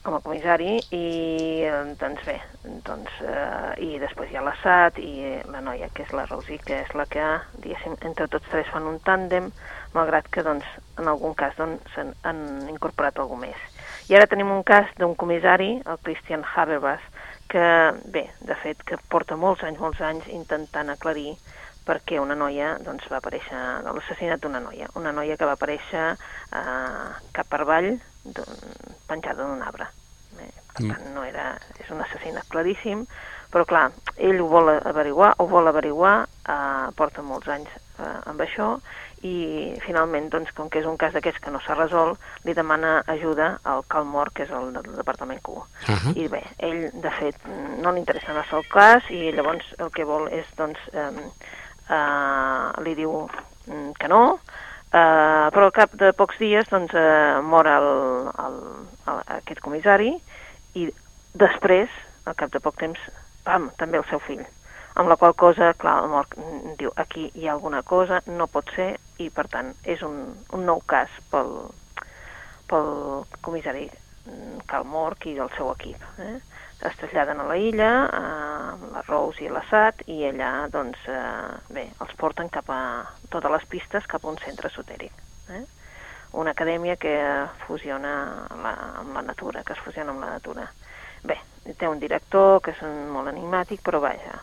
com 0.04 0.16
a 0.16 0.20
comissari 0.24 0.76
i 0.92 1.02
eh, 1.64 1.80
doncs 2.00 2.24
bé, 2.28 2.36
doncs, 2.86 3.16
eh, 3.24 3.72
i 3.86 3.98
després 4.02 4.30
hi 4.30 4.36
ha 4.36 4.44
l'Assad 4.44 5.00
i 5.00 5.38
la 5.48 5.62
noia 5.64 5.88
que 5.94 6.04
és 6.04 6.12
la 6.16 6.26
Rosie, 6.28 6.60
que 6.66 6.82
és 6.82 6.92
la 6.98 7.06
que 7.08 7.26
diguéssim, 7.64 7.96
entre 8.08 8.28
tots 8.32 8.48
tres 8.52 8.68
fan 8.72 8.88
un 8.90 9.00
tàndem 9.06 9.48
malgrat 9.96 10.28
que 10.32 10.44
doncs, 10.44 10.68
en 11.00 11.08
algun 11.08 11.36
cas 11.38 11.56
doncs, 11.56 11.96
han 11.96 12.42
incorporat 12.68 13.20
algú 13.20 13.40
més. 13.40 13.58
I 14.10 14.18
ara 14.18 14.28
tenim 14.28 14.52
un 14.52 14.64
cas 14.66 14.88
d'un 14.98 15.16
comissari, 15.16 15.78
el 15.86 16.00
Christian 16.04 16.44
Habermas, 16.44 17.00
que 17.52 17.64
bé, 18.14 18.24
de 18.48 18.54
fet, 18.62 18.80
que 18.88 18.96
porta 19.12 19.36
molts 19.36 19.62
anys, 19.68 19.80
molts 19.82 20.00
anys 20.00 20.24
intentant 20.32 20.88
aclarir 20.92 21.34
perquè 21.84 22.20
una 22.22 22.36
noia 22.38 22.76
doncs, 22.86 23.08
va 23.10 23.18
aparèixer, 23.18 23.58
l'assassinat 23.84 24.40
d'una 24.40 24.60
noia, 24.62 24.88
una 24.96 25.12
noia 25.12 25.36
que 25.36 25.48
va 25.48 25.56
aparèixer 25.58 26.04
eh, 26.14 27.08
cap 27.36 27.50
per 27.50 27.60
avall, 27.64 27.90
penjada 29.10 29.42
d'un 29.42 29.62
arbre. 29.66 29.88
Eh, 30.40 30.48
per 30.72 30.80
Mm. 30.86 30.88
tant, 30.88 31.08
no 31.12 31.24
era, 31.28 31.58
és 31.82 31.90
un 31.92 32.00
assassinat 32.00 32.46
claríssim, 32.48 33.04
però 33.52 33.66
clar, 33.68 33.90
ell 34.16 34.40
ho 34.40 34.46
vol 34.48 34.70
averiguar, 34.78 35.34
ho 35.38 35.46
vol 35.50 35.68
averiguar, 35.68 36.14
eh, 36.48 36.86
porta 36.96 37.20
molts 37.20 37.48
anys 37.48 37.68
eh, 37.98 38.20
amb 38.30 38.40
això, 38.40 38.78
i 39.22 39.72
finalment, 39.84 40.26
doncs, 40.32 40.50
com 40.56 40.68
que 40.70 40.80
és 40.82 40.86
un 40.88 40.96
cas 40.98 41.12
d'aquests 41.14 41.42
que 41.42 41.52
no 41.54 41.60
s'ha 41.62 41.76
resolt, 41.78 42.18
li 42.46 42.54
demana 42.58 42.96
ajuda 43.10 43.52
al 43.68 43.84
Cal 43.90 44.06
Mort, 44.08 44.34
que 44.34 44.46
és 44.46 44.50
el 44.50 44.72
del 44.74 44.96
Departament 44.96 45.38
Q. 45.46 45.60
Ahà. 45.86 46.14
I 46.18 46.26
bé, 46.32 46.42
ell, 46.58 46.88
de 47.04 47.12
fet, 47.20 47.38
no 47.82 47.92
li 47.92 48.02
interessa 48.02 48.34
massa 48.34 48.58
el 48.58 48.66
cas 48.72 49.06
i 49.14 49.30
llavors 49.36 49.68
el 49.78 49.92
que 49.94 50.06
vol 50.08 50.26
és, 50.34 50.48
doncs, 50.58 50.82
eh, 50.92 51.08
eh, 51.86 52.82
li 52.82 52.96
diu 52.98 53.14
mm, 53.22 53.92
que 54.00 54.10
no, 54.10 54.22
eh, 54.90 55.46
però 55.54 55.68
al 55.68 55.76
cap 55.76 55.94
de 56.00 56.10
pocs 56.18 56.42
dies, 56.42 56.66
doncs, 56.72 56.94
eh, 56.98 57.38
mor 57.46 57.70
el, 57.70 57.90
el, 58.46 58.58
el, 59.06 59.22
aquest 59.38 59.62
comissari 59.62 60.16
i 60.74 60.88
després, 61.38 61.94
al 62.26 62.34
cap 62.38 62.50
de 62.50 62.60
poc 62.62 62.74
temps, 62.82 62.98
pam, 63.46 63.70
també 63.78 64.02
el 64.02 64.08
seu 64.10 64.22
fill. 64.26 64.42
Amb 64.94 65.08
la 65.08 65.16
qual 65.16 65.34
cosa, 65.34 65.72
clar, 65.72 66.02
el 66.04 66.10
mort 66.12 66.34
diu, 66.76 66.92
aquí 67.00 67.30
hi 67.34 67.46
ha 67.48 67.54
alguna 67.54 67.80
cosa, 67.82 68.20
no 68.26 68.46
pot 68.52 68.68
ser, 68.76 68.90
i 69.24 69.30
per 69.32 69.46
tant 69.48 69.72
és 69.88 70.02
un, 70.04 70.18
un 70.52 70.66
nou 70.68 70.82
cas 70.84 71.12
pel, 71.32 71.52
pel 72.68 72.90
comissari 73.40 73.86
mm, 73.88 74.66
Cal 74.68 74.84
Morc 74.84 75.24
i 75.30 75.38
el 75.40 75.52
seu 75.56 75.70
equip. 75.72 76.04
Eh? 76.20 76.34
Es 76.82 76.98
traslladen 76.98 77.40
a 77.40 77.48
la 77.48 77.56
illa, 77.56 77.90
eh, 78.18 78.90
la 78.92 79.04
Rose 79.08 79.46
i 79.46 79.48
l'Assad, 79.48 80.04
i 80.12 80.26
allà, 80.28 80.52
doncs, 80.72 81.08
eh, 81.08 81.72
bé, 81.72 81.86
els 82.04 82.14
porten 82.20 82.52
cap 82.52 82.68
a 82.68 82.82
totes 83.32 83.56
les 83.56 83.66
pistes 83.72 84.08
cap 84.12 84.26
a 84.26 84.32
un 84.34 84.40
centre 84.44 84.68
esotèric. 84.68 85.24
Eh? 85.56 85.64
Una 86.36 86.52
acadèmia 86.52 86.98
que 87.00 87.16
fusiona 87.64 88.14
la, 88.60 88.76
amb 89.00 89.16
la 89.16 89.24
natura, 89.24 89.64
que 89.64 89.72
es 89.72 89.84
fusiona 89.84 90.12
amb 90.12 90.24
la 90.24 90.32
natura. 90.36 90.68
Bé, 91.24 91.40
té 91.78 91.88
un 91.88 92.00
director 92.02 92.58
que 92.60 92.76
és 92.76 92.80
molt 93.12 93.30
enigmàtic, 93.32 93.80
però 93.84 94.00
vaja, 94.02 94.40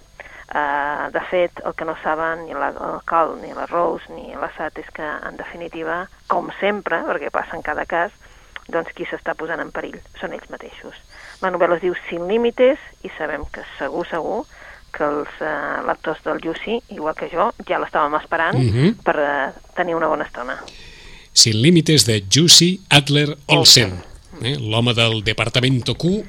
Uh, 0.49 1.11
de 1.13 1.21
fet, 1.29 1.59
el 1.63 1.75
que 1.77 1.85
no 1.85 1.93
saben 2.01 2.47
ni 2.47 2.55
la, 2.57 2.71
el 2.73 3.01
Cal, 3.05 3.35
ni 3.41 3.51
la 3.53 3.67
Rose, 3.69 4.09
ni 4.09 4.31
l'Assad 4.33 4.79
és 4.81 4.87
que, 4.95 5.05
en 5.05 5.37
definitiva, 5.37 6.07
com 6.27 6.49
sempre, 6.59 7.03
perquè 7.05 7.29
passa 7.29 7.53
en 7.55 7.61
cada 7.61 7.85
cas, 7.85 8.09
doncs 8.69 8.89
qui 8.97 9.05
s'està 9.05 9.35
posant 9.37 9.61
en 9.61 9.69
perill 9.73 9.99
són 10.19 10.33
ells 10.33 10.49
mateixos. 10.49 10.97
La 11.43 11.51
novel·la 11.53 11.77
es 11.77 11.83
diu 11.85 11.93
Sin 12.07 12.25
límites 12.27 12.81
i 13.05 13.11
sabem 13.17 13.45
que 13.53 13.61
segur, 13.77 14.07
segur, 14.09 14.39
que 14.89 15.05
els 15.05 15.29
uh, 15.45 15.85
lectors 15.85 16.23
del 16.25 16.41
Jussi, 16.41 16.79
igual 16.97 17.13
que 17.13 17.29
jo, 17.29 17.51
ja 17.69 17.77
l'estàvem 17.77 18.17
esperant 18.17 18.57
Mhm. 18.57 18.95
per 19.05 19.15
uh, 19.21 19.53
tenir 19.77 19.93
una 19.95 20.07
bona 20.09 20.25
estona. 20.25 20.57
Sin 21.31 21.61
límites 21.61 22.07
de 22.07 22.23
Jussi 22.25 22.81
Adler 22.89 23.37
Olsen, 23.53 23.93
eh? 24.41 24.57
l'home 24.59 24.95
del 24.97 25.23
Departamento 25.23 25.93
Q, 25.93 26.25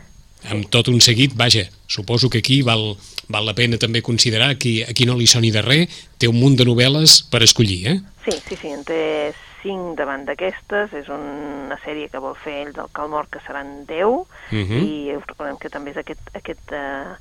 amb 0.48 0.68
tot 0.70 0.88
un 0.88 1.00
seguit, 1.00 1.34
vaja, 1.36 1.66
suposo 1.86 2.30
que 2.30 2.38
aquí 2.38 2.62
val, 2.62 2.96
val 3.28 3.44
la 3.46 3.54
pena 3.54 3.78
també 3.78 4.00
considerar 4.02 4.56
que 4.56 4.84
a 4.88 4.94
qui 4.96 5.04
no 5.06 5.16
li 5.18 5.26
soni 5.26 5.50
de 5.50 5.62
res, 5.62 6.06
té 6.18 6.28
un 6.28 6.38
munt 6.40 6.56
de 6.56 6.64
novel·les 6.64 7.20
per 7.30 7.42
escollir, 7.42 7.80
eh? 7.88 7.98
Sí, 8.24 8.36
sí, 8.48 8.56
sí, 8.56 8.68
en 8.68 8.84
té 8.84 9.32
cinc 9.62 9.98
davant 9.98 10.24
d'aquestes, 10.24 10.94
és 10.96 11.08
una 11.12 11.76
sèrie 11.84 12.08
que 12.08 12.18
vol 12.22 12.34
fer 12.40 12.62
ell 12.62 12.72
del 12.72 12.88
Calmor, 12.96 13.28
que 13.28 13.42
seran 13.46 13.84
10, 13.86 14.24
Mhm. 14.50 14.80
i 14.80 15.12
recordem 15.26 15.58
que 15.60 15.68
també 15.68 15.90
és 15.90 15.98
aquest, 15.98 16.20
aquest, 16.34 16.72
uh, 16.72 17.12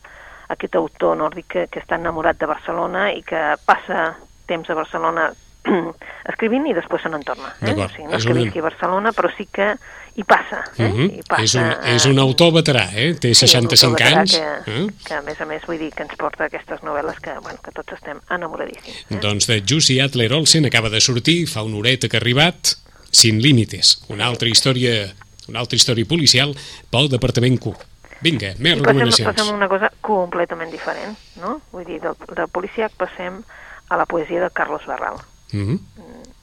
aquest 0.47 0.75
autor 0.75 1.17
nòrdic 1.17 1.45
que, 1.47 1.67
que 1.67 1.79
està 1.81 1.99
enamorat 1.99 2.39
de 2.39 2.47
Barcelona 2.47 3.11
i 3.13 3.21
que 3.21 3.55
passa 3.65 4.15
temps 4.47 4.69
a 4.69 4.73
Barcelona 4.73 5.33
escrivint 6.39 6.67
i 6.71 6.73
després 6.73 7.03
se 7.03 7.09
n'en 7.11 7.23
torna. 7.27 7.51
Eh? 7.59 7.73
O 7.75 7.87
sigui, 7.91 8.07
no 8.07 8.15
és 8.17 8.25
que 8.25 8.33
visqui 8.37 8.61
a 8.63 8.67
Barcelona, 8.69 9.11
però 9.11 9.29
sí 9.35 9.45
que 9.51 9.73
hi 10.15 10.23
passa. 10.23 10.63
Eh? 10.77 10.87
Mhm. 10.87 11.09
Hi 11.19 11.23
passa 11.27 11.43
és, 11.43 11.55
un, 11.59 11.69
és 11.95 12.05
un 12.07 12.19
autor 12.23 12.53
veterà, 12.55 12.85
eh? 12.95 13.13
Té 13.19 13.33
Sí, 13.35 13.45
un 13.45 13.51
65 13.51 13.91
autor 13.91 14.05
veterà 14.07 14.19
anys. 14.21 14.35
Que, 14.65 14.71
Eh? 14.71 14.87
que, 15.05 15.13
a 15.13 15.21
més 15.21 15.39
a 15.41 15.45
més, 15.45 15.65
vull 15.67 15.77
dir 15.79 15.91
que 15.91 16.03
ens 16.03 16.15
porta 16.15 16.45
aquestes 16.47 16.79
novel·les 16.81 17.19
que, 17.19 17.35
bueno, 17.43 17.59
que 17.63 17.71
tots 17.75 17.93
estem 17.93 18.19
enamoradíssims. 18.31 19.05
Eh? 19.11 19.19
Doncs 19.21 19.47
de 19.47 19.61
Jussi 19.67 19.99
Adler 19.99 20.31
Olsen 20.33 20.65
acaba 20.65 20.89
de 20.89 21.01
sortir, 21.01 21.45
fa 21.47 21.63
una 21.63 21.77
horeta 21.77 22.07
que 22.07 22.17
ha 22.17 22.23
arribat, 22.23 22.75
Sin 23.11 23.41
límites, 23.41 24.03
una 24.09 24.27
altra 24.27 24.47
història, 24.49 25.15
una 25.47 25.59
altra 25.63 25.75
història 25.75 26.05
policial 26.05 26.51
pel 26.91 27.09
Departament 27.09 27.57
Q. 27.57 27.73
Vinga, 28.21 28.51
més 28.59 28.75
I 28.77 28.83
passem, 28.83 28.85
recomanacions. 28.85 29.29
passem 29.31 29.49
a 29.49 29.55
una 29.57 29.67
cosa 29.67 29.89
completament 29.99 30.69
diferent, 30.69 31.15
no? 31.41 31.59
Vull 31.71 31.85
dir, 31.85 31.99
del, 32.03 32.13
del 32.35 32.47
policíac 32.53 32.91
passem 32.99 33.41
a 33.89 33.97
la 33.97 34.05
poesia 34.05 34.41
de 34.43 34.51
Carlos 34.51 34.85
Barral. 34.85 35.17
Mhm. 35.53 35.79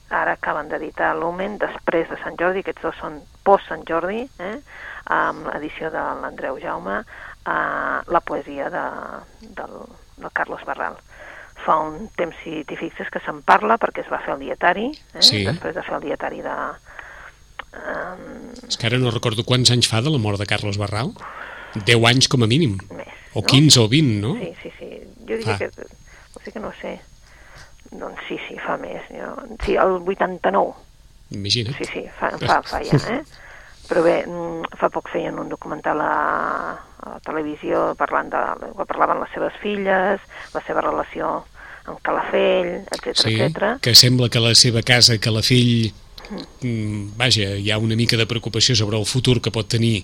Ara 0.09 0.37
acaben 0.37 0.69
d'editar 0.69 1.13
l'Omen 1.17 1.57
després 1.59 2.07
de 2.09 2.15
Sant 2.23 2.37
Jordi, 2.39 2.61
aquests 2.63 2.81
dos 2.81 2.95
són 2.95 3.17
post-Sant 3.43 3.83
Jordi, 3.87 4.21
eh? 4.39 4.59
amb 5.11 5.47
l'edició 5.53 5.89
de 5.91 5.99
l'Andreu 6.21 6.57
Jaume, 6.63 7.01
eh, 7.01 7.97
la 8.07 8.21
poesia 8.23 8.69
de, 8.71 8.85
del, 9.41 9.75
del 10.17 10.31
Carlos 10.33 10.63
Barral. 10.65 10.95
Fa 11.65 11.75
un 11.83 12.07
temps, 12.15 12.35
si 12.43 12.63
t'hi 12.63 12.77
fixes, 12.79 13.09
que 13.11 13.19
se'n 13.25 13.41
parla 13.43 13.75
perquè 13.81 14.05
es 14.05 14.11
va 14.11 14.19
fer 14.23 14.35
el 14.35 14.39
dietari, 14.45 14.87
eh? 15.13 15.21
Sí. 15.21 15.43
després 15.43 15.75
de 15.75 15.83
fer 15.83 15.95
el 15.99 16.01
dietari 16.07 16.41
de... 16.45 16.55
Um, 17.77 18.53
És 18.67 18.77
que 18.79 18.87
ara 18.87 18.97
no 19.01 19.11
recordo 19.11 19.43
quants 19.45 19.69
anys 19.73 19.89
fa 19.91 19.99
de 20.01 20.09
la 20.13 20.17
mort 20.21 20.39
de 20.39 20.47
Carlos 20.49 20.77
Barral. 20.79 21.11
10 21.75 22.05
anys 22.09 22.27
com 22.31 22.43
a 22.43 22.47
mínim. 22.47 22.77
més, 22.95 23.11
O 23.35 23.41
no? 23.41 23.45
15 23.51 23.79
o 23.83 23.87
20, 23.91 24.21
no? 24.23 24.33
Sí, 24.39 24.53
sí, 24.63 24.71
sí. 24.79 24.89
Jo 25.27 25.35
diria 25.37 25.53
Ah. 25.53 25.57
que... 25.59 25.67
O 26.33 26.39
sigui 26.39 26.53
que 26.53 26.59
no 26.63 26.71
sé. 26.81 26.99
Doncs 27.91 28.23
sí, 28.27 28.37
sí, 28.47 28.57
fa 28.63 28.77
més. 28.81 29.03
Jo... 29.11 29.33
Sí, 29.63 29.75
el 29.79 29.99
89. 30.03 30.73
Imagina't. 31.35 31.75
Sí, 31.77 31.85
sí, 31.91 32.05
fa, 32.19 32.31
fa, 32.39 32.61
fa 32.63 32.81
ja, 32.87 32.99
eh? 33.11 33.21
Però 33.87 34.03
bé, 34.03 34.17
mm, 34.27 34.77
fa 34.79 34.89
poc 34.91 35.07
feien 35.13 35.37
un 35.39 35.47
documental 35.51 36.01
a, 36.03 36.15
a 36.75 37.13
la 37.13 37.19
televisió 37.23 37.93
parlant 37.99 38.31
de, 38.33 38.41
que 38.75 38.87
parlaven 38.89 39.21
les 39.23 39.31
seves 39.35 39.55
filles, 39.63 40.23
la 40.53 40.63
seva 40.67 40.83
relació 40.83 41.37
amb 41.87 42.01
Calafell, 42.03 42.73
etc 42.83 43.15
Sí, 43.15 43.37
etc. 43.39 43.77
que 43.81 43.95
sembla 43.95 44.27
que 44.29 44.43
la 44.43 44.53
seva 44.55 44.83
casa, 44.83 45.17
que 45.23 45.31
la 45.31 45.43
fill... 45.43 45.93
mm, 46.59 47.15
Vaja, 47.15 47.53
hi 47.55 47.71
ha 47.71 47.77
una 47.79 47.95
mica 47.95 48.17
de 48.19 48.27
preocupació 48.27 48.75
sobre 48.75 48.99
el 48.99 49.05
futur 49.07 49.37
que 49.39 49.53
pot 49.55 49.69
tenir 49.71 50.01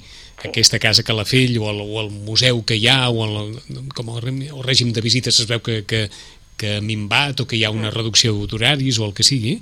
aquesta 0.48 0.80
casa 0.80 1.04
Calafell 1.04 1.58
o 1.60 1.68
el, 1.70 1.82
o 1.84 2.00
el 2.06 2.10
museu 2.24 2.64
que 2.64 2.78
hi 2.80 2.88
ha 2.88 3.10
o 3.12 3.26
el, 3.28 3.60
com 3.98 4.14
el, 4.16 4.30
el 4.48 4.64
règim 4.64 4.94
de 4.96 5.04
visites 5.04 5.42
es 5.44 5.50
veu 5.52 5.60
que, 5.60 5.82
que, 5.84 6.06
que 6.58 6.78
ha 6.78 6.82
minvat 6.82 7.40
o 7.42 7.48
que 7.48 7.56
hi 7.58 7.64
ha 7.66 7.72
una 7.72 7.92
reducció 7.92 8.34
d'horaris 8.48 9.00
o 9.00 9.06
el 9.06 9.14
que 9.14 9.24
sigui 9.24 9.62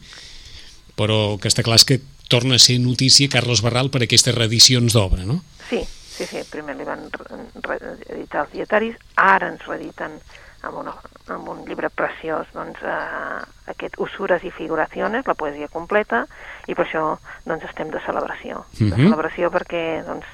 però 0.95 1.33
el 1.33 1.39
que 1.39 1.48
està 1.50 1.63
clar 1.63 1.79
és 1.79 1.86
que 1.88 2.00
torna 2.29 2.55
a 2.55 2.60
ser 2.60 2.79
notícia 2.79 3.29
Carlos 3.31 3.62
Barral 3.62 3.89
per 3.91 4.03
aquestes 4.03 4.36
reedicions 4.36 4.93
d'obra, 4.93 5.24
no? 5.25 5.41
Sí, 5.69 5.81
sí, 5.88 6.25
sí, 6.29 6.43
primer 6.51 6.75
li 6.77 6.86
van 6.88 7.07
reeditar 7.63 8.45
els 8.45 8.53
dietaris, 8.53 8.95
ara 9.15 9.50
ens 9.51 9.65
reediten 9.67 10.19
amb, 10.62 10.77
una, 10.77 10.93
amb 11.33 11.48
un 11.50 11.63
llibre 11.65 11.89
preciós, 11.89 12.48
doncs, 12.53 12.79
eh, 12.86 13.39
aquest 13.74 13.98
Usures 13.98 14.43
i 14.45 14.51
Figuraciones, 14.53 15.25
la 15.27 15.33
poesia 15.33 15.67
completa, 15.74 16.25
i 16.67 16.75
per 16.77 16.86
això 16.86 17.17
doncs, 17.48 17.65
estem 17.67 17.89
de 17.89 18.00
celebració. 18.05 18.63
De 18.77 18.91
Mhm. 18.91 19.07
celebració 19.10 19.50
perquè 19.51 20.05
doncs, 20.05 20.27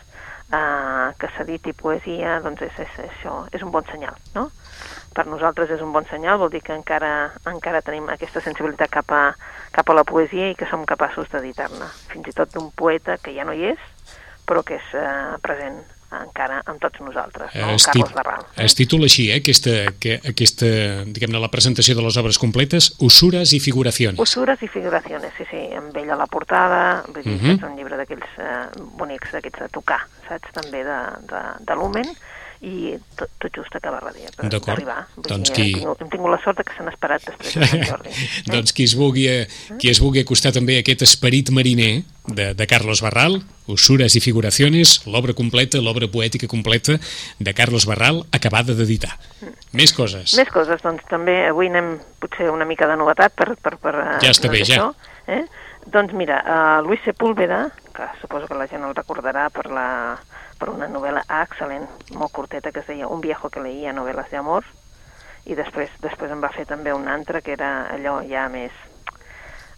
eh, 0.52 1.08
que 1.18 1.30
s'editi 1.38 1.74
poesia 1.74 2.42
doncs 2.42 2.62
és, 2.62 2.78
és, 2.80 2.94
això 3.10 3.48
és 3.52 3.62
un 3.64 3.72
bon 3.72 3.86
senyal, 3.92 4.16
no? 4.36 4.52
Per 5.18 5.26
nosaltres 5.26 5.72
és 5.74 5.82
un 5.82 5.92
bon 5.96 6.06
senyal, 6.12 6.38
vol 6.38 6.52
dir 6.54 6.62
que 6.62 6.76
encara, 6.78 7.32
encara 7.50 7.82
tenim 7.82 8.06
aquesta 8.14 8.42
sensibilitat 8.46 8.94
cap 8.94 9.12
a, 9.18 9.24
cap 9.74 9.90
a 9.90 9.98
la 9.98 10.06
poesia 10.06 10.52
i 10.52 10.56
que 10.56 10.70
som 10.70 10.86
capaços 10.86 11.26
d'editar-ne. 11.34 11.90
Fins 12.14 12.30
i 12.30 12.38
tot 12.38 12.54
d'un 12.54 12.70
poeta 12.78 13.18
que 13.18 13.34
ja 13.34 13.44
no 13.48 13.54
hi 13.58 13.72
és, 13.74 13.80
però 14.48 14.62
que 14.64 14.78
és 14.78 14.94
eh, 14.96 15.38
present 15.42 15.82
encara 16.08 16.62
amb 16.72 16.80
tots 16.80 17.02
nosaltres, 17.04 17.52
no? 17.60 17.74
Es, 17.76 17.84
Carlos 17.84 18.14
Barral. 18.16 18.46
es 18.64 18.76
titula 18.80 19.10
així, 19.10 19.26
eh, 19.34 19.42
aquesta, 19.42 19.74
que, 20.00 20.14
aquesta 20.30 20.70
diguem-ne, 21.04 21.42
la 21.44 21.50
presentació 21.52 21.98
de 21.98 22.06
les 22.06 22.16
obres 22.22 22.40
completes, 22.40 22.94
Usures 23.04 23.52
i 23.52 23.60
figuracions. 23.60 24.22
Usures 24.24 24.64
i 24.64 24.70
figuraciones, 24.72 25.34
sí, 25.36 25.44
sí, 25.52 25.60
amb 25.76 25.98
ell 26.00 26.14
a 26.16 26.16
la 26.16 26.30
portada, 26.32 27.04
vull 27.10 27.24
dir, 27.26 27.34
uh 27.34 27.42
Mhm. 27.42 27.50
-huh. 27.50 27.58
és 27.58 27.64
un 27.72 27.76
llibre 27.76 27.98
d'aquells 27.98 28.30
eh, 28.40 28.80
bonics, 28.96 29.32
d'aquests 29.34 29.60
de 29.60 29.68
tocar, 29.70 30.00
saps, 30.30 30.48
també 30.54 30.86
de, 30.86 31.00
de, 31.28 31.42
de 31.68 31.76
Lumen, 31.76 32.08
i 32.62 32.96
tot, 33.18 33.30
tot 33.42 33.54
just 33.54 33.76
acaba 33.78 34.00
d'arribar. 34.02 35.00
Doncs 35.18 35.52
dir, 35.52 35.56
qui- 35.56 35.66
hem, 35.74 35.82
tingut, 35.82 36.02
hem 36.02 36.10
tingut 36.10 36.32
la 36.34 36.40
sort 36.44 36.62
que 36.66 36.74
s'han 36.78 36.90
esperat 36.92 37.26
després 37.28 37.54
de 37.54 37.70
Sant 37.72 37.84
Jordi. 37.86 38.10
Eh? 38.10 38.30
doncs 38.56 38.74
qui 38.74 38.88
es, 38.88 38.96
vulgui, 38.98 39.28
eh, 39.30 39.48
qui 39.78 39.92
es 39.92 40.02
vulgui 40.02 40.24
acostar 40.26 40.54
també 40.56 40.80
a 40.80 40.86
aquest 40.86 41.06
esperit 41.06 41.52
mariner 41.54 42.04
de, 42.28 42.54
de 42.58 42.68
Carlos 42.68 43.02
Barral, 43.06 43.42
Usures 43.68 44.16
i 44.16 44.22
figuraciones, 44.24 45.02
l'obra 45.06 45.36
completa, 45.36 45.82
l'obra 45.84 46.08
poètica 46.08 46.48
completa 46.48 46.98
de 47.40 47.54
Carlos 47.54 47.86
Barral, 47.86 48.24
acabada 48.32 48.74
d'editar. 48.74 49.14
Més 49.76 49.94
coses. 49.94 50.34
Més 50.40 50.50
coses, 50.50 50.82
doncs 50.82 51.04
també 51.12 51.44
avui 51.50 51.70
anem 51.70 51.98
potser 52.24 52.50
una 52.50 52.66
mica 52.66 52.88
de 52.88 52.98
novetat 52.98 53.36
per... 53.36 53.54
per, 53.62 53.76
per 53.78 53.94
eh, 53.96 54.18
Ja 54.24 54.34
està 54.34 54.50
bé, 54.52 54.64
ja. 54.64 54.80
això, 54.80 55.14
Eh? 55.28 55.44
Doncs 55.88 56.14
mira, 56.14 56.40
uh, 56.44 56.88
Luis 56.88 57.00
Sepúlveda, 57.04 57.70
que 57.96 58.04
suposo 58.22 58.48
que 58.48 58.56
la 58.56 58.68
gent 58.68 58.84
el 58.84 58.96
recordarà 58.96 59.48
per, 59.52 59.68
la, 59.72 60.18
per 60.60 60.70
una 60.74 60.90
novel·la 60.92 61.24
excel·lent, 61.44 61.88
molt 62.16 62.34
curteta, 62.36 62.72
que 62.72 62.84
es 62.84 62.90
deia 62.90 63.08
Un 63.08 63.22
viejo 63.22 63.50
que 63.50 63.64
leía 63.64 63.94
novel·les 63.94 64.32
d'amor, 64.32 64.66
i 65.46 65.56
després 65.56 65.92
després 66.04 66.32
en 66.32 66.44
va 66.44 66.52
fer 66.52 66.66
també 66.68 66.94
un 66.94 67.08
altre 67.08 67.42
que 67.42 67.54
era 67.56 67.88
allò 67.94 68.20
ja 68.28 68.48
més 68.52 68.74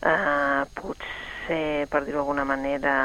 uh, 0.01 0.65
potser 0.73 1.85
per 1.91 2.05
dir-ho 2.05 2.23
d'alguna 2.23 2.45
manera 2.45 2.95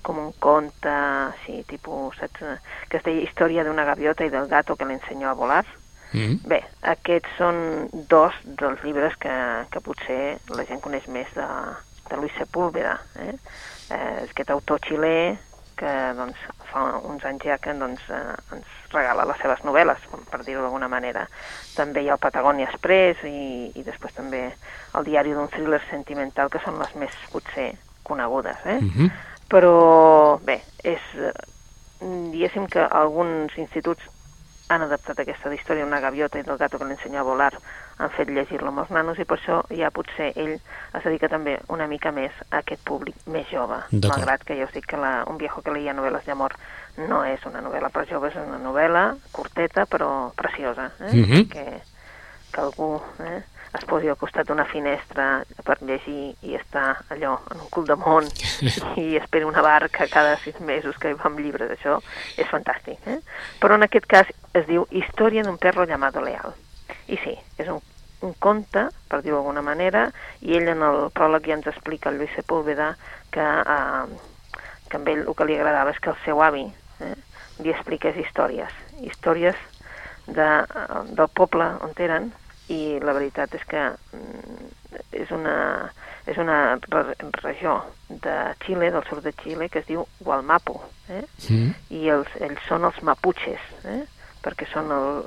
com 0.00 0.16
un 0.16 0.32
conte 0.40 0.88
així, 0.88 1.60
tipus, 1.68 2.16
saps? 2.16 2.40
que 2.88 2.96
es 2.96 3.04
deia 3.04 3.26
Història 3.26 3.66
d'una 3.66 3.84
gaviota 3.84 4.24
i 4.24 4.32
del 4.32 4.48
gato 4.48 4.76
que 4.76 4.88
le 4.88 4.96
enseñó 4.96 5.28
a 5.28 5.36
volar 5.36 5.66
Mm. 6.10 6.40
Bé, 6.50 6.58
aquests 6.90 7.36
són 7.38 7.60
dos 8.10 8.34
dels 8.44 8.80
llibres 8.82 9.14
que, 9.22 9.34
que 9.70 9.82
potser 9.84 10.38
la 10.50 10.64
gent 10.66 10.82
coneix 10.82 11.06
més 11.12 11.28
de, 11.36 11.46
de 12.08 12.18
Luis 12.18 12.34
Sepúlveda. 12.38 12.96
Eh? 13.22 13.34
Eh, 13.94 14.16
aquest 14.24 14.50
autor 14.50 14.82
xilè 14.86 15.14
que 15.80 15.92
doncs, 16.18 16.40
fa 16.70 16.84
uns 17.08 17.24
anys 17.28 17.46
ja 17.48 17.56
que 17.62 17.72
doncs, 17.78 18.02
eh, 18.12 18.34
ens 18.56 18.74
regala 18.92 19.26
les 19.30 19.40
seves 19.40 19.62
novel·les, 19.66 20.04
per, 20.30 20.42
dir-ho 20.44 20.64
d'alguna 20.64 20.90
manera. 20.92 21.26
També 21.76 22.04
hi 22.04 22.10
ha 22.10 22.18
el 22.18 22.22
Patagònia 22.22 22.68
Express 22.68 23.24
i, 23.28 23.70
i 23.74 23.86
després 23.86 24.14
també 24.16 24.42
el 24.98 25.08
diari 25.08 25.32
d'un 25.36 25.48
thriller 25.52 25.80
sentimental, 25.88 26.52
que 26.52 26.62
són 26.64 26.78
les 26.82 26.94
més 27.00 27.16
potser 27.32 27.72
conegudes. 28.04 28.60
Eh? 28.64 28.80
Mm 28.80 28.90
-hmm. 28.90 29.10
Però 29.50 30.38
bé, 30.44 30.60
és, 30.84 31.00
eh, 31.18 31.32
diguéssim 32.00 32.66
que 32.66 32.80
alguns 32.80 33.56
instituts 33.58 34.02
han 34.68 34.82
adaptat 34.82 35.18
aquesta 35.18 35.52
història 35.54 35.86
una 35.86 36.00
gaviota 36.00 36.38
i 36.38 36.42
del 36.42 36.58
gato 36.58 36.78
que 36.78 36.84
l'ensenya 36.84 37.20
a 37.20 37.26
volar 37.26 37.52
han 38.00 38.12
fet 38.16 38.32
llegir-lo 38.32 38.72
amb 38.72 38.82
els 38.84 38.92
nanos 38.96 39.20
i 39.20 39.26
per 39.28 39.38
això 39.38 39.60
ja 39.76 39.92
potser 39.94 40.30
ell 40.34 40.56
es 40.56 41.04
dedica 41.04 41.28
també 41.28 41.58
una 41.68 41.86
mica 41.90 42.12
més 42.16 42.32
a 42.48 42.62
aquest 42.62 42.82
públic 42.88 43.16
més 43.26 43.48
jove 43.52 43.82
malgrat 43.92 44.44
que 44.48 44.56
ja 44.58 44.66
us 44.68 44.74
dic 44.74 44.88
que 44.90 45.00
la, 45.00 45.20
un 45.30 45.38
viejo 45.40 45.62
que 45.62 45.74
leia 45.74 45.96
novel·les 45.96 46.26
d'amor 46.26 46.56
no 47.10 47.22
és 47.24 47.44
una 47.48 47.62
novel·la 47.64 47.92
per 47.92 48.06
joves, 48.10 48.34
és 48.34 48.48
una 48.48 48.58
novel·la 48.60 49.04
curteta 49.32 49.86
però 49.86 50.10
preciosa 50.36 50.90
eh? 50.98 51.14
Mhm. 51.14 51.48
que, 51.52 51.66
que 52.52 52.60
algú 52.60 52.96
eh, 53.24 53.42
es 53.78 53.84
posi 53.86 54.08
al 54.10 54.18
costat 54.18 54.48
d'una 54.48 54.64
finestra 54.66 55.44
per 55.64 55.76
llegir 55.86 56.32
i 56.42 56.56
està 56.58 56.96
allò 57.14 57.36
en 57.52 57.60
un 57.62 57.68
cul 57.70 57.86
de 57.86 57.96
món 58.00 58.26
i 59.04 59.14
esperi 59.20 59.46
una 59.46 59.62
barca 59.62 60.08
cada 60.10 60.36
sis 60.42 60.58
mesos 60.60 60.98
que 60.98 61.14
va 61.14 61.28
amb 61.30 61.38
llibres, 61.38 61.70
això 61.76 62.00
és 62.36 62.50
fantàstic. 62.50 62.98
Eh? 63.06 63.20
Però 63.62 63.78
en 63.78 63.86
aquest 63.86 64.08
cas 64.10 64.32
es 64.58 64.66
diu 64.66 64.88
Història 64.90 65.46
d'un 65.46 65.60
perro 65.62 65.86
llamado 65.86 66.24
Leal. 66.24 66.56
I 67.10 67.18
sí, 67.22 67.36
és 67.58 67.70
un, 67.70 67.78
un 68.26 68.34
conte, 68.38 68.88
per 69.08 69.22
dir-ho 69.22 69.38
d'alguna 69.38 69.62
manera, 69.64 70.08
i 70.40 70.56
ell 70.58 70.68
en 70.72 70.84
el 70.86 71.08
pròleg 71.16 71.48
ja 71.48 71.56
ens 71.58 71.70
explica, 71.70 72.10
el 72.10 72.20
Lluís 72.20 72.34
Sepúlveda, 72.36 72.92
que, 73.32 73.40
eh, 73.44 74.60
que 74.90 75.00
a 75.00 75.02
ell 75.14 75.24
el 75.26 75.34
que 75.34 75.48
li 75.48 75.56
agradava 75.56 75.94
és 75.94 76.00
que 76.02 76.12
el 76.12 76.20
seu 76.24 76.42
avi 76.42 76.66
eh, 77.00 77.14
li 77.64 77.72
expliqués 77.72 78.18
històries, 78.20 78.76
històries 79.00 79.56
de, 80.26 80.50
eh, 80.60 81.02
del 81.10 81.28
poble 81.34 81.72
on 81.86 81.96
eren, 81.98 82.30
i 82.70 83.00
la 83.02 83.14
veritat 83.16 83.54
és 83.58 83.64
que 83.66 83.80
mm, 84.14 84.68
és 85.18 85.30
una, 85.34 85.54
és 86.30 86.38
una 86.38 86.76
re 86.86 87.16
regió 87.42 87.80
de 88.08 88.36
Xile, 88.64 88.92
del 88.94 89.06
sud 89.08 89.24
de 89.24 89.32
Xile, 89.42 89.68
que 89.68 89.82
es 89.82 89.88
diu 89.88 90.06
Gualmapu, 90.20 90.76
eh? 91.08 91.24
Mm. 91.48 91.74
i 91.98 92.08
els, 92.14 92.30
ells 92.38 92.62
són 92.68 92.86
els 92.86 93.00
maputxes, 93.06 93.64
eh? 93.90 94.02
Perquè 94.44 94.66
són 94.72 94.90
el, 94.94 95.20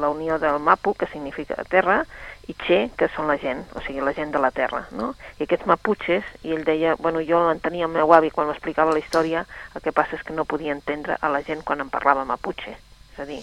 la 0.00 0.10
unió 0.12 0.38
del 0.38 0.60
mapu, 0.62 0.94
que 0.94 1.08
significa 1.10 1.58
terra, 1.70 2.02
i 2.46 2.54
che, 2.54 2.90
que 2.98 3.08
són 3.14 3.28
la 3.30 3.36
gent, 3.40 3.64
o 3.74 3.82
sigui, 3.84 4.02
la 4.04 4.14
gent 4.16 4.32
de 4.34 4.40
la 4.42 4.50
terra, 4.54 4.84
no? 4.92 5.12
I 5.38 5.46
aquests 5.46 5.66
maputxes, 5.68 6.26
i 6.44 6.52
ell 6.54 6.64
deia, 6.66 6.94
bueno, 7.00 7.22
jo 7.24 7.40
l'entenia 7.46 7.88
el 7.88 7.94
meu 7.94 8.12
avi 8.14 8.30
quan 8.34 8.50
m'explicava 8.50 8.92
la 8.92 9.00
història, 9.00 9.44
el 9.74 9.84
que 9.84 9.94
passa 9.96 10.18
és 10.18 10.24
que 10.26 10.36
no 10.36 10.44
podia 10.48 10.74
entendre 10.76 11.16
a 11.20 11.30
la 11.32 11.42
gent 11.46 11.64
quan 11.64 11.80
em 11.80 11.92
parlava 11.92 12.26
maputxe, 12.28 12.76
és 13.14 13.22
a 13.22 13.28
dir, 13.28 13.40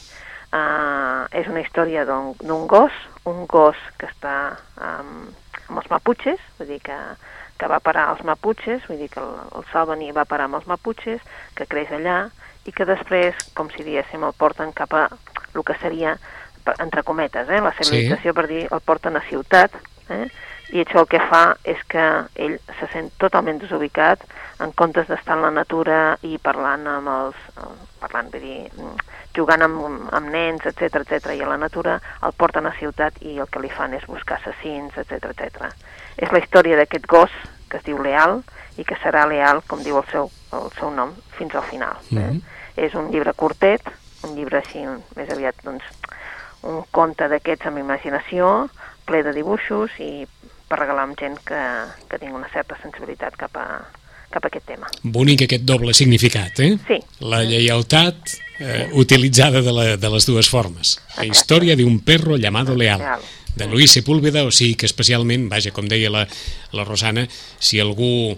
uh, 0.53 1.25
és 1.31 1.49
una 1.49 1.63
història 1.65 2.05
d'un 2.05 2.67
gos, 2.69 2.93
un 3.25 3.45
gos 3.49 3.79
que 3.97 4.09
està 4.11 4.35
um, 4.77 5.31
amb 5.71 5.81
els 5.81 5.89
maputxes, 5.91 6.41
vull 6.59 6.69
dir 6.69 6.81
que, 6.85 6.99
que 7.57 7.69
va 7.71 7.81
parar 7.83 8.09
als 8.11 8.23
maputxes, 8.27 8.85
vull 8.89 9.01
dir 9.01 9.09
que 9.09 9.21
el, 9.23 9.33
el 9.57 9.67
salven 9.71 10.03
i 10.05 10.13
va 10.15 10.27
parar 10.29 10.49
amb 10.49 10.59
els 10.61 10.69
maputxes, 10.69 11.23
que 11.57 11.67
creix 11.71 11.91
allà, 11.95 12.19
i 12.65 12.71
que 12.75 12.85
després, 12.85 13.37
com 13.57 13.71
si 13.73 13.83
diguéssim, 13.83 14.23
el 14.23 14.37
porten 14.37 14.73
cap 14.77 14.93
a 14.93 15.07
el 15.53 15.63
que 15.67 15.75
seria, 15.81 16.15
entre 16.77 17.03
cometes, 17.03 17.49
eh, 17.49 17.59
la 17.59 17.73
civilització, 17.73 18.31
sí. 18.31 18.37
per 18.37 18.47
dir, 18.47 18.63
el 18.71 18.81
porten 18.85 19.17
a 19.17 19.23
ciutat, 19.27 19.75
eh, 20.09 20.27
i 20.71 20.79
això 20.85 21.01
el 21.01 21.09
que 21.11 21.19
fa 21.27 21.41
és 21.67 21.79
que 21.91 22.03
ell 22.39 22.55
se 22.79 22.87
sent 22.93 23.09
totalment 23.19 23.59
desubicat 23.59 24.21
en 24.63 24.71
comptes 24.79 25.09
d'estar 25.09 25.35
en 25.35 25.43
la 25.43 25.51
natura 25.51 25.97
i 26.23 26.37
parlant 26.39 26.87
amb 26.87 27.11
els... 27.11 27.41
parlant, 27.99 28.29
vull 28.31 28.45
dir, 28.45 28.69
mm, 28.71 29.01
jugant 29.35 29.65
amb, 29.65 30.07
amb 30.15 30.31
nens, 30.31 30.63
etc 30.69 31.03
etc 31.03 31.35
i 31.35 31.43
a 31.43 31.49
la 31.49 31.59
natura 31.59 31.99
el 32.23 32.35
porten 32.39 32.69
a 32.69 32.73
ciutat 32.79 33.19
i 33.21 33.37
el 33.39 33.49
que 33.51 33.61
li 33.63 33.71
fan 33.73 33.93
és 33.97 34.07
buscar 34.07 34.39
assassins, 34.39 34.95
etc 34.95 35.33
etc. 35.33 35.67
És 36.17 36.31
la 36.31 36.39
història 36.39 36.79
d'aquest 36.79 37.07
gos 37.07 37.35
que 37.69 37.81
es 37.81 37.87
diu 37.87 37.99
Leal 37.99 38.39
i 38.79 38.87
que 38.87 38.95
serà 39.03 39.27
leal, 39.27 39.61
com 39.67 39.83
diu 39.83 39.99
el 39.99 40.07
seu, 40.11 40.31
el 40.57 40.69
seu 40.77 40.91
nom, 40.93 41.13
fins 41.37 41.55
al 41.55 41.63
final. 41.69 41.97
Eh? 42.11 42.15
Mhm. 42.19 42.41
És 42.75 42.95
un 42.95 43.11
llibre 43.11 43.33
curtet, 43.33 43.81
un 44.23 44.35
llibre 44.35 44.61
així 44.61 44.83
més 45.15 45.29
aviat 45.29 45.55
doncs, 45.63 45.83
un 46.63 46.83
conte 46.91 47.27
d'aquests 47.27 47.67
amb 47.67 47.81
imaginació, 47.81 48.69
ple 49.05 49.23
de 49.25 49.33
dibuixos 49.33 49.97
i 49.99 50.27
per 50.69 50.79
regalar 50.79 51.07
amb 51.09 51.17
gent 51.19 51.39
que, 51.43 51.61
que 52.07 52.19
tingui 52.21 52.37
una 52.37 52.49
certa 52.53 52.77
sensibilitat 52.81 53.35
cap 53.39 53.57
a, 53.59 53.65
cap 54.31 54.45
a 54.45 54.51
aquest 54.51 54.69
tema. 54.69 54.87
Bonic 55.03 55.45
aquest 55.47 55.65
doble 55.67 55.93
significat, 55.97 56.61
eh? 56.63 56.71
Sí. 56.87 56.99
La 57.27 57.41
lleialtat 57.43 58.37
eh, 58.61 58.87
utilitzada 58.93 59.61
de, 59.65 59.75
la, 59.75 59.85
de 59.97 60.13
les 60.13 60.27
dues 60.29 60.49
formes. 60.49 60.95
La 61.17 61.27
història 61.27 61.75
d'un 61.75 61.99
perro 62.07 62.37
llamado 62.37 62.77
Leal, 62.77 63.03
Leal. 63.03 63.27
de 63.55 63.67
Luis 63.67 63.91
Sepúlveda, 63.97 64.45
o 64.47 64.51
sigui 64.55 64.77
que 64.79 64.87
especialment, 64.87 65.49
vaja, 65.51 65.73
com 65.75 65.89
deia 65.91 66.13
la, 66.13 66.23
la 66.71 66.87
Rosana, 66.87 67.27
si 67.59 67.81
algú 67.83 68.37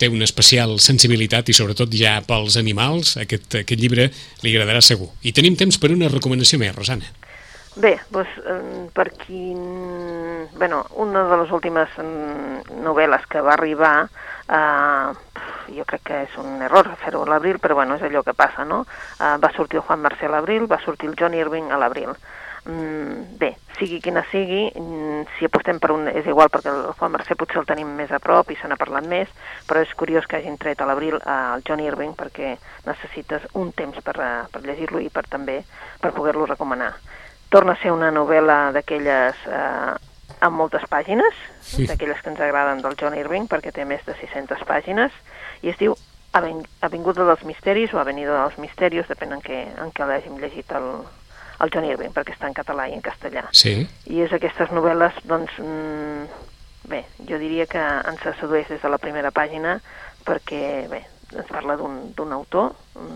té 0.00 0.08
una 0.08 0.26
especial 0.26 0.78
sensibilitat 0.80 1.50
i 1.52 1.56
sobretot 1.56 1.92
ja 1.94 2.16
pels 2.26 2.56
animals, 2.60 3.16
aquest, 3.20 3.60
aquest 3.62 3.80
llibre 3.80 4.08
li 4.42 4.54
agradarà 4.54 4.80
segur. 4.84 5.10
I 5.22 5.34
tenim 5.36 5.58
temps 5.60 5.78
per 5.80 5.92
una 5.94 6.08
recomanació 6.12 6.60
més, 6.62 6.74
Rosana. 6.76 7.12
Bé, 7.80 7.94
doncs, 8.10 8.32
per 8.96 9.06
qui... 9.20 9.52
Bueno, 10.58 10.82
una 10.98 11.22
de 11.30 11.36
les 11.42 11.52
últimes 11.54 11.92
novel·les 12.82 13.28
que 13.30 13.44
va 13.46 13.54
arribar, 13.54 13.94
eh, 14.50 15.38
jo 15.76 15.86
crec 15.86 16.02
que 16.08 16.18
és 16.24 16.34
un 16.42 16.58
error 16.66 16.90
fer-ho 17.04 17.22
a 17.22 17.30
l'abril, 17.30 17.60
però 17.62 17.78
bueno, 17.78 17.96
és 17.96 18.02
allò 18.08 18.24
que 18.26 18.34
passa, 18.34 18.66
no? 18.66 18.82
Eh, 19.20 19.36
va 19.38 19.52
sortir 19.54 19.78
el 19.78 19.86
Juan 19.86 20.02
Marcel 20.02 20.32
a 20.32 20.38
l'abril, 20.40 20.66
va 20.70 20.80
sortir 20.82 21.12
el 21.12 21.16
John 21.20 21.36
Irving 21.38 21.70
a 21.70 21.78
l'abril. 21.78 22.10
Mm, 22.66 23.38
bé, 23.40 23.54
sigui 23.78 24.02
quina 24.04 24.20
sigui, 24.30 24.66
mm, 24.74 25.22
si 25.38 25.46
apostem 25.48 25.78
per 25.80 25.92
un... 25.94 26.08
És 26.08 26.26
igual, 26.28 26.50
perquè 26.52 26.68
el 26.68 26.92
Juan 26.98 27.12
Mercè 27.14 27.34
potser 27.40 27.60
el 27.62 27.66
tenim 27.66 27.88
més 27.96 28.10
a 28.12 28.18
prop 28.20 28.50
i 28.52 28.56
se 28.60 28.68
n'ha 28.68 28.76
parlat 28.76 29.06
més, 29.08 29.28
però 29.66 29.80
és 29.80 29.94
curiós 29.96 30.26
que 30.28 30.36
hagin 30.36 30.58
tret 30.60 30.80
a 30.80 30.86
l'abril 30.88 31.16
el 31.24 31.64
John 31.64 31.80
Irving 31.80 32.12
perquè 32.18 32.56
necessites 32.84 33.46
un 33.54 33.72
temps 33.72 33.96
per, 34.04 34.16
eh, 34.20 34.44
per 34.52 34.60
llegir-lo 34.66 35.00
i 35.00 35.08
per 35.08 35.24
també 35.28 35.62
per 36.00 36.12
poder-lo 36.12 36.44
recomanar. 36.46 36.92
Torna 37.48 37.72
a 37.72 37.80
ser 37.82 37.90
una 37.92 38.12
novel·la 38.12 38.70
d'aquelles 38.76 39.40
eh, 39.48 39.94
amb 40.40 40.56
moltes 40.56 40.84
pàgines, 40.88 41.34
Sí. 41.60 41.86
d'aquelles 41.86 42.20
que 42.20 42.30
ens 42.30 42.40
agraden 42.40 42.82
del 42.82 42.96
John 43.00 43.16
Irving, 43.16 43.48
perquè 43.48 43.72
té 43.72 43.84
més 43.84 44.04
de 44.06 44.14
600 44.20 44.62
pàgines, 44.68 45.12
i 45.62 45.68
es 45.72 45.78
diu 45.78 45.96
Avinguda 46.32 47.24
dels 47.26 47.42
Misteris 47.44 47.92
o 47.92 47.98
Avenida 47.98 48.36
dels 48.44 48.56
Misteris, 48.58 49.08
depèn 49.08 49.32
en 49.34 49.40
què, 49.42 49.64
en 49.82 49.90
què 49.90 50.06
l'hàgim 50.06 50.38
llegit 50.38 50.70
el, 50.78 50.86
el 51.60 51.72
John 51.72 51.86
Irving, 51.88 52.12
perquè 52.16 52.34
està 52.34 52.48
en 52.48 52.56
català 52.56 52.88
i 52.88 52.96
en 52.96 53.04
castellà. 53.04 53.46
Sí. 53.56 53.74
I 54.10 54.22
és 54.24 54.32
aquestes 54.32 54.72
novel·les, 54.74 55.20
doncs, 55.28 55.56
mm, 55.60 56.26
bé, 56.90 57.04
jo 57.28 57.38
diria 57.38 57.66
que 57.70 57.80
ens 57.80 58.26
sedueix 58.40 58.68
des 58.68 58.82
de 58.82 58.92
la 58.92 58.98
primera 58.98 59.30
pàgina 59.30 59.78
perquè, 60.26 60.88
bé, 60.90 61.04
ens 61.36 61.50
parla 61.50 61.76
d'un 61.78 62.32
autor, 62.32 62.74
un, 62.96 63.12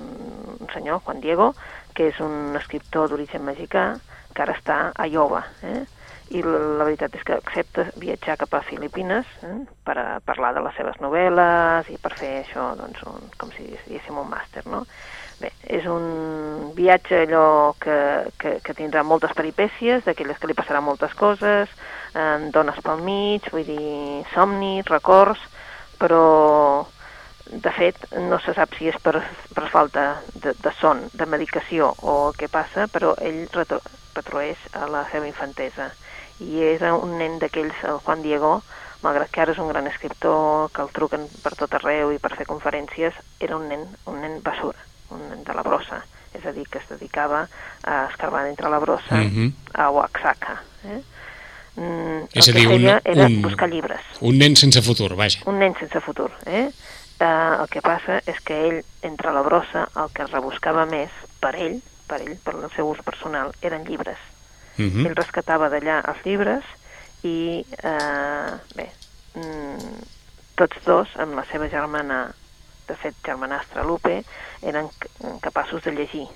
un 0.61 0.71
senyor, 0.73 1.01
Juan 1.05 1.21
Diego, 1.21 1.53
que 1.95 2.11
és 2.11 2.21
un 2.21 2.55
escriptor 2.59 3.09
d'origen 3.11 3.45
mexicà 3.47 3.95
que 4.35 4.43
ara 4.43 4.57
està 4.59 4.79
a 4.95 5.07
Iowa, 5.07 5.45
eh? 5.63 5.85
i 6.35 6.41
la, 6.43 6.59
la 6.81 6.87
veritat 6.87 7.15
és 7.19 7.25
que 7.27 7.37
accepta 7.37 7.85
viatjar 8.01 8.39
cap 8.41 8.55
a 8.57 8.63
Filipines 8.65 9.29
eh? 9.45 9.59
per 9.85 9.97
a 10.01 10.07
parlar 10.25 10.55
de 10.57 10.63
les 10.65 10.77
seves 10.79 10.97
novel·les 11.05 11.91
i 11.93 11.99
per 12.01 12.15
fer 12.17 12.33
això, 12.41 12.71
doncs, 12.79 13.03
un, 13.11 13.29
com 13.39 13.53
si 13.55 13.67
diguéssim 13.69 14.19
un 14.19 14.31
màster, 14.31 14.65
no? 14.71 14.85
Bé, 15.41 15.51
és 15.67 15.87
un 15.91 16.71
viatge 16.77 17.25
allò 17.25 17.75
que, 17.83 17.97
que, 18.39 18.59
que 18.63 18.75
tindrà 18.79 19.03
moltes 19.03 19.35
peripècies, 19.35 20.05
d'aquelles 20.07 20.39
que 20.39 20.51
li 20.51 20.57
passarà 20.57 20.81
moltes 20.85 21.15
coses, 21.19 21.73
eh, 22.15 22.51
dones 22.55 22.79
pel 22.85 23.03
mig, 23.03 23.49
vull 23.53 23.67
dir, 23.67 24.23
somnis, 24.35 24.87
records, 24.91 25.43
però 25.99 26.87
de 27.51 27.73
fet 27.77 27.99
no 28.31 28.39
se 28.41 28.55
sap 28.57 28.73
si 28.79 28.89
és 28.89 28.97
per, 29.03 29.19
per 29.55 29.67
falta 29.73 30.07
de, 30.35 30.55
de 30.55 30.73
son, 30.81 31.05
de 31.13 31.27
medicació 31.27 31.91
o 32.01 32.33
que 32.39 32.49
passa, 32.49 32.87
però 32.89 33.13
ell 33.21 33.45
retro, 33.53 33.83
retroeix 34.15 34.63
a 34.73 34.87
la 34.91 35.05
seva 35.11 35.29
infantesa. 35.29 35.91
I 36.41 36.65
era 36.75 36.95
un 36.97 37.19
nen 37.19 37.39
d'aquells, 37.43 37.85
el 37.91 38.01
Juan 38.07 38.23
Diego, 38.23 38.57
malgrat 39.05 39.31
que 39.31 39.43
ara 39.45 39.53
és 39.53 39.61
un 39.61 39.69
gran 39.69 39.87
escriptor, 39.91 40.71
que 40.73 40.83
el 40.87 40.91
truquen 40.97 41.29
per 41.45 41.55
tot 41.61 41.77
arreu 41.77 42.15
i 42.15 42.23
per 42.23 42.35
fer 42.39 42.49
conferències, 42.49 43.21
era 43.41 43.59
un 43.61 43.69
nen, 43.69 43.87
un 44.11 44.21
nen 44.25 44.41
basura, 44.47 44.81
de 45.45 45.55
la 45.55 45.63
brossa, 45.63 46.05
és 46.35 46.45
a 46.47 46.53
dir, 46.53 46.67
que 46.69 46.79
es 46.79 46.89
dedicava 46.89 47.49
a 47.85 48.07
escarbar 48.11 48.47
entre 48.49 48.69
la 48.71 48.79
brossa 48.79 49.15
Mm 49.17 49.31
-hmm. 49.31 49.53
a 49.75 49.91
Oaxaca. 49.91 50.63
Eh? 50.85 51.03
Mm, 51.77 52.29
És 52.33 52.49
a 52.49 52.53
dir, 52.53 52.69
un- 52.69 53.01
era 53.05 53.27
un- 53.27 53.43
buscar 53.43 53.69
llibres. 53.69 54.01
Un 54.21 54.39
nen 54.39 54.55
sense 54.57 54.81
futur, 54.83 55.15
vaja. 55.17 55.41
Un 55.47 55.59
nen 55.59 55.75
sense 55.79 56.01
futur, 56.01 56.31
eh? 56.47 56.71
Uh, 57.21 57.63
el 57.63 57.69
que 57.69 57.81
passa 57.81 58.21
és 58.27 58.41
que 58.41 58.55
ell, 58.69 58.85
entre 59.03 59.33
la 59.33 59.41
brossa, 59.43 59.89
el 59.97 60.11
que 60.13 60.27
rebuscava 60.27 60.85
més 60.87 61.11
per 61.41 61.55
ell, 61.55 61.81
per 62.09 62.21
ell, 62.21 62.37
per 62.45 62.55
el 62.55 62.71
seu 62.75 62.89
ús 62.91 62.99
personal, 63.03 63.53
eren 63.63 63.85
llibres. 63.85 64.19
Mm 64.77 64.91
Mm. 65.01 65.07
Ell 65.07 65.15
rescatava 65.15 65.69
d'allà 65.71 66.01
els 66.09 66.25
llibres 66.25 66.65
i, 67.23 67.65
uh, 67.85 68.59
bé, 68.75 68.91
mm, 69.35 70.03
tots 70.57 70.77
dos, 70.85 71.09
amb 71.17 71.35
la 71.35 71.45
seva 71.51 71.69
germana, 71.69 72.35
de 72.89 72.97
fet, 73.01 73.19
germanastra 73.27 73.85
Lupe, 73.85 74.23
eren 74.63 74.91
capaços 75.43 75.83
de 75.85 75.93
llegir 75.93 76.27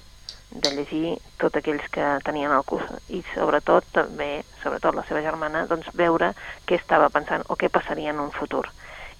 de 0.50 0.70
llegir 0.72 1.18
tots 1.36 1.58
aquells 1.60 1.84
que 1.92 2.04
tenien 2.24 2.52
el 2.56 2.64
curs 2.64 2.88
i 3.12 3.20
sobretot 3.34 3.84
també, 3.92 4.30
sobretot 4.62 4.96
la 4.96 5.04
seva 5.08 5.20
germana, 5.24 5.66
doncs 5.68 5.90
veure 5.96 6.32
què 6.64 6.78
estava 6.78 7.10
pensant 7.12 7.44
o 7.48 7.56
què 7.60 7.68
passaria 7.68 8.14
en 8.14 8.22
un 8.22 8.32
futur. 8.32 8.64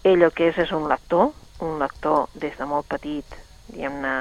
Ell 0.08 0.24
el 0.24 0.32
que 0.32 0.48
és 0.48 0.58
és 0.64 0.72
un 0.72 0.88
lector, 0.88 1.34
un 1.60 1.78
lector 1.82 2.28
des 2.34 2.56
de 2.56 2.68
molt 2.70 2.88
petit, 2.88 3.36
diguem-ne, 3.68 4.14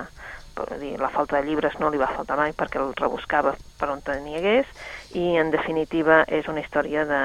la 0.98 1.12
falta 1.14 1.38
de 1.38 1.46
llibres 1.46 1.78
no 1.80 1.92
li 1.94 2.00
va 2.02 2.10
faltar 2.10 2.36
mai 2.40 2.54
perquè 2.58 2.80
el 2.82 2.96
rebuscava 2.98 3.54
per 3.78 3.92
on 3.94 4.02
n'hi 4.24 4.40
hagués 4.40 4.66
i 5.14 5.38
en 5.38 5.52
definitiva 5.54 6.24
és 6.28 6.48
una 6.50 6.64
història 6.64 7.06
de, 7.06 7.20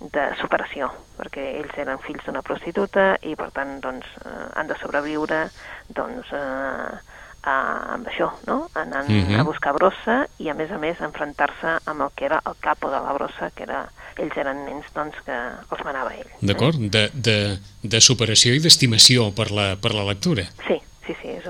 de 0.00 0.26
superació, 0.40 0.88
perquè 1.18 1.42
ells 1.60 1.76
eren 1.76 1.98
fills 2.06 2.24
d'una 2.24 2.40
prostituta 2.42 3.16
i 3.22 3.34
per 3.36 3.50
tant 3.52 3.80
doncs, 3.84 4.06
eh, 4.24 4.36
han 4.56 4.66
de 4.70 4.76
sobreviure 4.80 5.50
doncs, 5.92 6.32
eh, 6.32 6.98
a, 7.42 7.54
amb 7.94 8.08
això, 8.08 8.30
no? 8.46 8.68
anant 8.74 9.08
Mhm. 9.08 9.38
a 9.40 9.42
buscar 9.44 9.72
brossa 9.72 10.26
i 10.38 10.48
a 10.48 10.54
més 10.54 10.70
a 10.70 10.78
més 10.78 11.00
enfrontar-se 11.00 11.78
amb 11.86 12.02
el 12.02 12.10
que 12.14 12.26
era 12.26 12.42
el 12.46 12.56
capo 12.60 12.90
de 12.90 13.00
la 13.00 13.12
brossa, 13.12 13.50
que 13.54 13.62
era, 13.64 13.88
ells 14.16 14.36
eren 14.36 14.64
nens 14.66 14.86
doncs, 14.94 15.16
que 15.24 15.36
els 15.70 15.84
manava 15.84 16.12
ell. 16.14 16.28
D'acord? 16.42 16.76
De, 16.76 17.08
de, 17.14 17.58
de 17.82 18.00
superació 18.00 18.54
i 18.54 18.60
d'estimació 18.60 19.30
per, 19.32 19.50
la, 19.50 19.76
per 19.80 19.94
la 19.94 20.04
lectura. 20.04 20.44
Sí, 20.66 20.76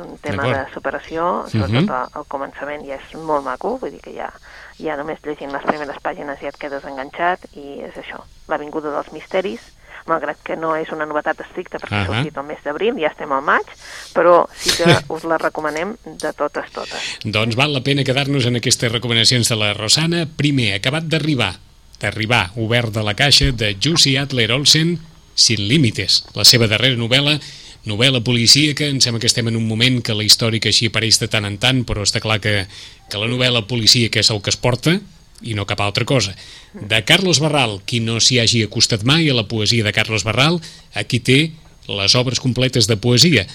un 0.03 0.19
tema 0.19 0.45
de 0.49 0.65
superació, 0.75 1.45
sobretot 1.51 1.85
Mhm. 1.85 1.91
al, 1.91 2.09
al 2.15 2.25
començament 2.29 2.85
ja 2.87 2.97
és 2.97 3.15
molt 3.19 3.45
maco, 3.45 3.79
vull 3.79 3.91
dir 3.93 4.01
que 4.01 4.13
ja, 4.15 4.31
ja 4.79 4.97
només 4.97 5.19
llegint 5.25 5.53
les 5.53 5.63
primeres 5.63 5.97
pàgines 6.03 6.41
ja 6.41 6.49
et 6.49 6.57
quedes 6.59 6.85
enganxat 6.85 7.45
i 7.55 7.81
és 7.85 7.95
això, 7.97 8.23
l'avinguda 8.49 8.91
dels 8.91 9.13
misteris, 9.13 9.61
malgrat 10.07 10.39
que 10.43 10.57
no 10.57 10.75
és 10.77 10.89
una 10.91 11.05
novetat 11.07 11.41
estricta 11.45 11.79
perquè 11.79 11.95
Ahà. 11.95 12.03
ha 12.03 12.07
sortit 12.17 12.37
el 12.37 12.45
mes 12.49 12.59
d'abril, 12.65 12.95
ja 12.99 13.09
estem 13.13 13.31
al 13.33 13.43
maig, 13.43 13.67
però 14.15 14.47
sí 14.57 14.71
que 14.77 14.85
us 15.15 15.25
la 15.25 15.37
recomanem 15.39 15.97
de 16.05 16.33
totes, 16.33 16.71
totes. 16.73 17.19
Doncs 17.25 17.55
val 17.55 17.73
la 17.73 17.83
pena 17.83 18.03
quedar-nos 18.03 18.47
en 18.47 18.57
aquestes 18.57 18.91
recomanacions 18.91 19.49
de 19.49 19.57
la 19.57 19.75
Rosana. 19.75 20.27
Primer, 20.27 20.75
acabat 20.75 21.05
d'arribar, 21.05 21.55
d'arribar, 22.01 22.51
obert 22.57 22.95
de 22.95 23.03
la 23.05 23.15
caixa 23.15 23.53
de 23.53 23.77
Jussi 23.81 24.17
Adler 24.17 24.51
Olsen, 24.53 24.99
Sin 25.35 25.69
límites, 25.69 26.27
la 26.35 26.45
seva 26.45 26.67
darrera 26.67 26.97
novel·la, 26.99 27.39
novel·la 27.88 28.21
policíaca, 28.25 28.88
em 28.88 29.01
sembla 29.01 29.21
que 29.23 29.31
estem 29.31 29.49
en 29.49 29.57
un 29.57 29.66
moment 29.69 30.01
que 30.05 30.16
la 30.16 30.27
històrica 30.27 30.69
així 30.69 30.90
apareix 30.90 31.21
de 31.21 31.31
tant 31.33 31.47
en 31.49 31.57
tant, 31.62 31.85
però 31.88 32.05
està 32.05 32.21
clar 32.21 32.40
que, 32.43 32.66
que 33.09 33.21
la 33.21 33.31
novel·la 33.31 33.64
policíaca 33.71 34.21
és 34.21 34.31
el 34.31 34.43
que 34.45 34.53
es 34.53 34.61
porta, 34.61 34.99
i 35.40 35.55
no 35.57 35.64
cap 35.64 35.81
altra 35.81 36.05
cosa. 36.05 36.35
De 36.75 37.01
Carlos 37.09 37.40
Barral, 37.40 37.79
qui 37.88 38.01
no 38.05 38.19
s'hi 38.21 38.38
hagi 38.40 38.62
acostat 38.66 39.07
mai 39.09 39.31
a 39.31 39.37
la 39.37 39.47
poesia 39.49 39.85
de 39.87 39.95
Carlos 39.97 40.25
Barral, 40.25 40.61
aquí 40.95 41.21
té 41.25 41.40
les 41.88 42.14
obres 42.14 42.40
completes 42.40 42.87
de 42.87 42.99
poesia, 43.01 43.47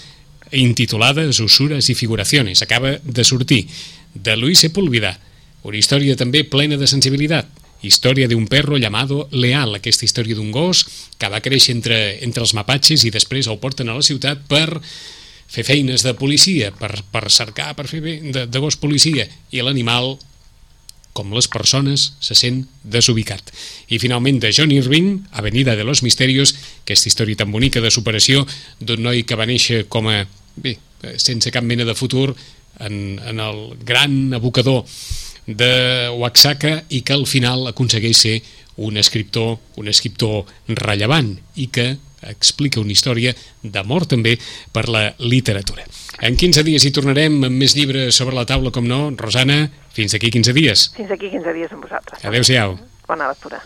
intitulades 0.52 1.40
Usures 1.40 1.90
i 1.90 1.96
Figuraciones, 1.96 2.62
acaba 2.62 2.98
de 3.04 3.24
sortir, 3.24 3.68
de 4.14 4.36
Luis 4.38 4.60
Sepúlveda, 4.66 5.20
una 5.66 5.78
història 5.78 6.16
també 6.18 6.44
plena 6.46 6.78
de 6.78 6.88
sensibilitat, 6.88 7.50
història 7.88 8.28
d'un 8.32 8.48
perro 8.52 8.78
llamado 8.78 9.28
Leal, 9.32 9.78
aquesta 9.78 10.06
història 10.06 10.38
d'un 10.38 10.52
gos 10.52 10.86
que 11.18 11.30
va 11.32 11.44
créixer 11.44 11.76
entre, 11.76 12.00
entre 12.26 12.44
els 12.46 12.56
mapatges 12.58 13.06
i 13.06 13.14
després 13.14 13.48
el 13.48 13.60
porten 13.62 13.90
a 13.90 13.98
la 13.98 14.06
ciutat 14.06 14.46
per 14.50 14.82
fer 15.48 15.64
feines 15.64 16.04
de 16.04 16.14
policia, 16.18 16.72
per, 16.74 16.92
per 17.14 17.30
cercar, 17.32 17.74
per 17.78 17.88
fer 17.88 18.02
bé 18.02 18.16
de, 18.24 18.46
de 18.50 18.62
gos 18.62 18.78
policia, 18.82 19.28
i 19.52 19.62
l'animal 19.62 20.16
com 21.16 21.32
les 21.32 21.48
persones 21.48 22.10
se 22.20 22.36
sent 22.36 22.66
desubicat. 22.84 23.54
I 23.88 24.02
finalment 24.04 24.42
de 24.44 24.52
John 24.52 24.74
Irving, 24.76 25.22
Avenida 25.32 25.78
de 25.80 25.86
los 25.88 26.04
Misterios, 26.04 26.52
aquesta 26.84 27.08
història 27.08 27.40
tan 27.40 27.54
bonica 27.54 27.80
de 27.80 27.94
superació 27.94 28.44
d'un 28.82 29.06
noi 29.06 29.24
que 29.24 29.38
va 29.40 29.48
néixer 29.48 29.86
com 29.88 30.10
a, 30.12 30.26
bé, 30.60 30.76
sense 31.16 31.54
cap 31.56 31.64
mena 31.64 31.88
de 31.88 31.96
futur 31.96 32.34
en, 32.84 33.22
en 33.24 33.40
el 33.40 33.62
gran 33.88 34.34
abocador 34.36 34.84
de 35.48 36.10
Oaxaca 36.16 36.84
i 36.90 37.02
que 37.06 37.14
al 37.14 37.28
final 37.30 37.68
aconsegueix 37.70 38.18
ser 38.18 38.36
un 38.78 38.98
escriptor, 38.98 39.58
un 39.80 39.88
escriptor 39.88 40.44
rellevant 40.68 41.36
i 41.56 41.70
que 41.72 41.96
explica 42.26 42.82
una 42.82 42.94
història 42.96 43.36
d'amor 43.62 44.08
també 44.10 44.36
per 44.74 44.88
la 44.90 45.06
literatura. 45.20 45.86
En 46.26 46.36
15 46.40 46.64
dies 46.66 46.86
hi 46.86 46.94
tornarem 46.96 47.38
amb 47.44 47.62
més 47.62 47.76
llibres 47.78 48.16
sobre 48.16 48.36
la 48.36 48.48
taula, 48.50 48.72
com 48.74 48.88
no. 48.88 49.12
Rosana, 49.20 49.66
fins 49.94 50.18
aquí 50.18 50.32
15 50.34 50.58
dies. 50.58 50.90
Fins 50.98 51.12
aquí 51.14 51.30
15 51.30 51.56
dies 51.58 51.72
amb 51.76 51.86
vosaltres. 51.86 52.26
Adéu-siau. 52.26 52.80
Bona 53.08 53.30
lectura. 53.30 53.62